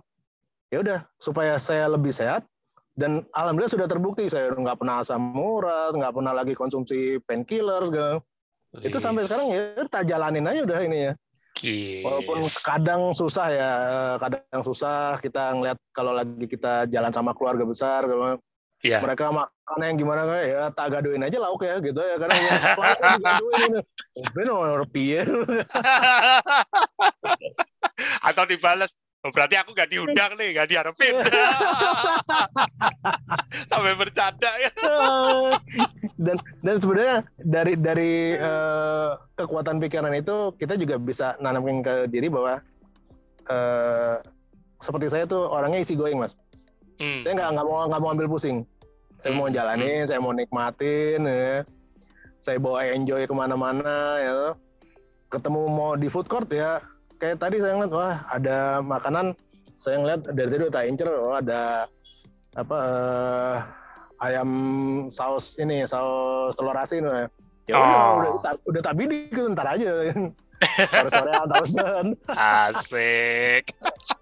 [0.70, 2.46] ya udah supaya saya lebih sehat
[2.94, 8.22] dan alhamdulillah sudah terbukti saya nggak pernah asam urat, nggak pernah lagi konsumsi painkiller segala.
[8.78, 11.14] Itu sampai sekarang ya tak jalanin aja udah ini ya.
[11.60, 12.04] Yes.
[12.06, 13.72] Walaupun kadang susah ya,
[14.22, 18.08] kadang susah kita ngeliat kalau lagi kita jalan sama keluarga besar,
[18.84, 19.02] yeah.
[19.04, 22.52] mereka makan yang gimana ya tak gaduin aja lauk ya gitu ya karena ya
[23.20, 23.74] gaduin
[24.36, 25.28] bener pier
[28.28, 31.12] atau dibales Oh, berarti aku gak diundang nih, gak diharapin.
[33.70, 34.72] Sampai bercanda ya.
[36.24, 42.32] dan dan sebenarnya dari dari uh, kekuatan pikiran itu kita juga bisa nanamin ke diri
[42.32, 42.64] bahwa
[43.52, 44.24] uh,
[44.80, 46.32] seperti saya tuh orangnya isi going mas.
[47.04, 47.28] Hmm.
[47.28, 48.64] Saya nggak nggak mau nggak mau ambil pusing.
[49.20, 49.56] Saya mau hmm.
[49.56, 50.08] jalanin, hmm.
[50.08, 51.68] saya mau nikmatin, ya.
[52.40, 54.40] saya bawa enjoy ke mana-mana, ya.
[55.28, 56.80] Ketemu mau di food court ya,
[57.20, 59.36] kayak tadi saya ngeliat wah ada makanan.
[59.80, 61.88] Saya ngeliat dari tadi udah incer oh ada
[62.58, 63.56] apa uh,
[64.20, 64.50] ayam
[65.08, 67.08] saus ini saus telur asin
[67.70, 67.80] ya oh.
[68.20, 69.92] udah udah, udah tak bidik ntar aja.
[71.08, 71.32] Sore
[72.36, 73.64] asik.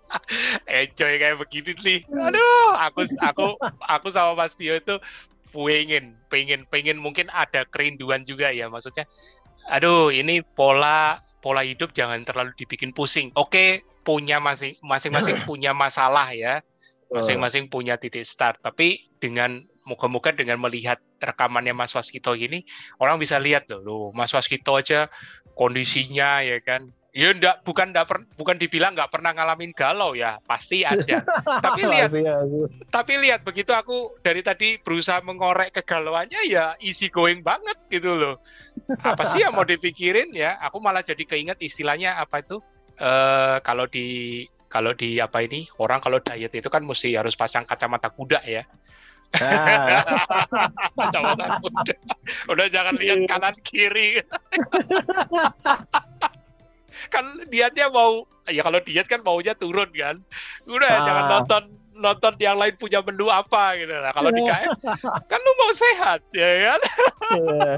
[0.80, 2.00] Enjoy kayak begini nih.
[2.14, 5.02] Aduh aku aku aku sama Mas Tio itu
[5.50, 9.10] pengen pengen pengen mungkin ada kerinduan juga ya maksudnya.
[9.68, 13.30] Aduh ini pola pola hidup jangan terlalu dibikin pusing.
[13.38, 16.62] Oke, punya masing masing-masing punya masalah ya.
[17.08, 22.68] Masing-masing punya titik start, tapi dengan moga-moga dengan melihat rekamannya Mas Waskito ini
[23.00, 25.08] orang bisa lihat loh, loh Mas Waskito aja
[25.56, 30.38] kondisinya ya kan Ya enggak, bukan enggak per, bukan dibilang nggak pernah ngalamin galau ya,
[30.46, 31.26] pasti ada.
[31.66, 32.14] tapi lihat,
[32.94, 38.38] tapi lihat begitu aku dari tadi berusaha mengorek kegalauannya ya easy going banget gitu loh.
[39.02, 40.62] Apa sih yang mau dipikirin ya?
[40.70, 42.62] Aku malah jadi keinget istilahnya apa itu?
[43.02, 47.66] Uh, kalau di kalau di apa ini orang kalau diet itu kan mesti harus pasang
[47.66, 48.62] kacamata kuda ya.
[49.42, 50.06] Nah.
[51.02, 51.98] kacamata kuda.
[52.54, 54.22] Udah jangan lihat kanan kiri
[57.14, 60.22] kan dietnya mau ya kalau diet kan maunya turun kan.
[60.66, 61.04] Udah ah.
[61.06, 61.64] jangan nonton
[61.98, 63.92] nonton yang lain punya menu apa gitu.
[63.92, 64.72] Nah kalau di KM
[65.26, 66.80] kan lu mau sehat ya kan?
[67.34, 67.76] Yeah.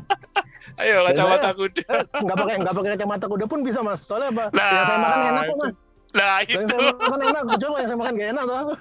[0.79, 1.87] ayo kacamata kuda.
[2.23, 4.03] nggak pakai nggak pakai kacamata kuda pun bisa mas.
[4.03, 4.45] Soalnya apa?
[4.51, 5.75] Nah, yang saya makan enak kok mas.
[6.09, 6.57] nah itu.
[6.57, 8.77] yang saya makan enak coba yang saya makan gak enak tuh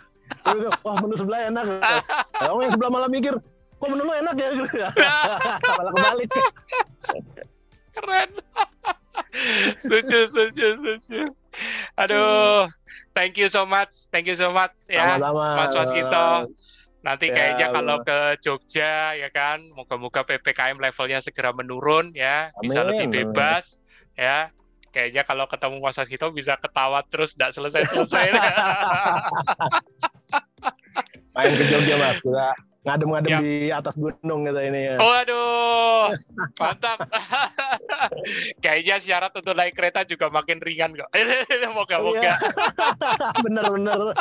[0.84, 1.64] wah menu sebelah enak.
[2.44, 3.34] Kamu yang sebelah malah mikir
[3.78, 4.48] kok menu lu enak ya?
[5.78, 6.28] Malah kebalik.
[7.94, 8.30] Keren
[9.82, 11.22] setuju, setuju, setuju.
[11.98, 12.70] Aduh,
[13.12, 15.46] thank you so much, thank you so much ya, Sama-sama.
[15.58, 16.28] Mas Waskito.
[16.98, 22.62] Nanti ya, kayaknya kalau ke Jogja ya kan, moga-moga ppkm levelnya segera menurun ya, Amin.
[22.62, 24.18] bisa lebih bebas Amin.
[24.18, 24.38] ya.
[24.88, 28.34] Kayaknya kalau ketemu Mas Waskito bisa ketawa terus, tidak selesai-selesai.
[31.36, 32.50] Main ke Jogja mas, kita
[32.88, 33.38] ngadem-ngadem ya.
[33.44, 34.96] di atas gunung gitu ini ya.
[34.96, 36.16] Oh aduh,
[36.60, 37.04] mantap.
[38.64, 41.12] Kayaknya syarat untuk naik kereta juga makin ringan kok.
[41.76, 42.40] Moga-moga.
[43.44, 44.16] Bener-bener.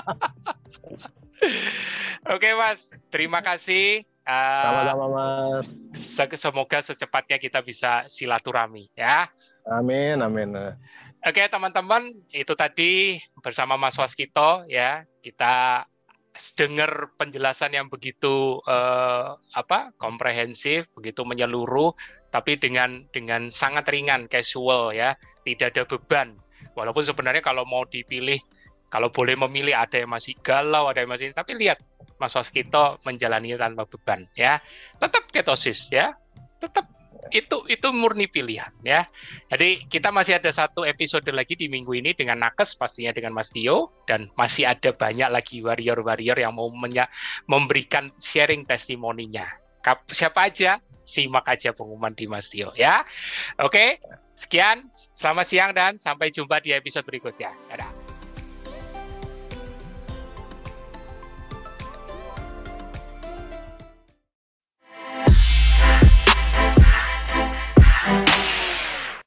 [2.28, 4.03] Oke mas, terima kasih.
[4.28, 5.65] Uh, Sama-sama mas.
[6.36, 9.32] Semoga secepatnya kita bisa silaturahmi ya.
[9.63, 10.76] Amin, amin.
[11.24, 15.84] Oke teman-teman, itu tadi bersama Mas Waskito ya kita
[16.58, 21.94] dengar penjelasan yang begitu uh, apa komprehensif, begitu menyeluruh,
[22.34, 25.14] tapi dengan dengan sangat ringan, casual ya,
[25.46, 26.38] tidak ada beban.
[26.74, 28.38] Walaupun sebenarnya kalau mau dipilih,
[28.90, 31.82] kalau boleh memilih ada yang masih galau, ada yang masih, tapi lihat
[32.18, 34.58] Mas Waskito menjalani tanpa beban ya,
[34.98, 36.18] tetap ketosis ya,
[36.58, 36.97] tetap
[37.32, 39.07] itu itu murni pilihan ya.
[39.51, 43.49] Jadi kita masih ada satu episode lagi di minggu ini dengan Nakes pastinya dengan Mas
[43.49, 46.69] Tio dan masih ada banyak lagi warrior-warrior yang mau
[47.47, 49.47] memberikan sharing testimoninya.
[50.11, 53.07] Siapa aja simak aja pengumuman di Mas Tio ya.
[53.63, 54.03] Oke,
[54.36, 57.55] sekian, selamat siang dan sampai jumpa di episode berikutnya.
[57.71, 57.97] Dadah.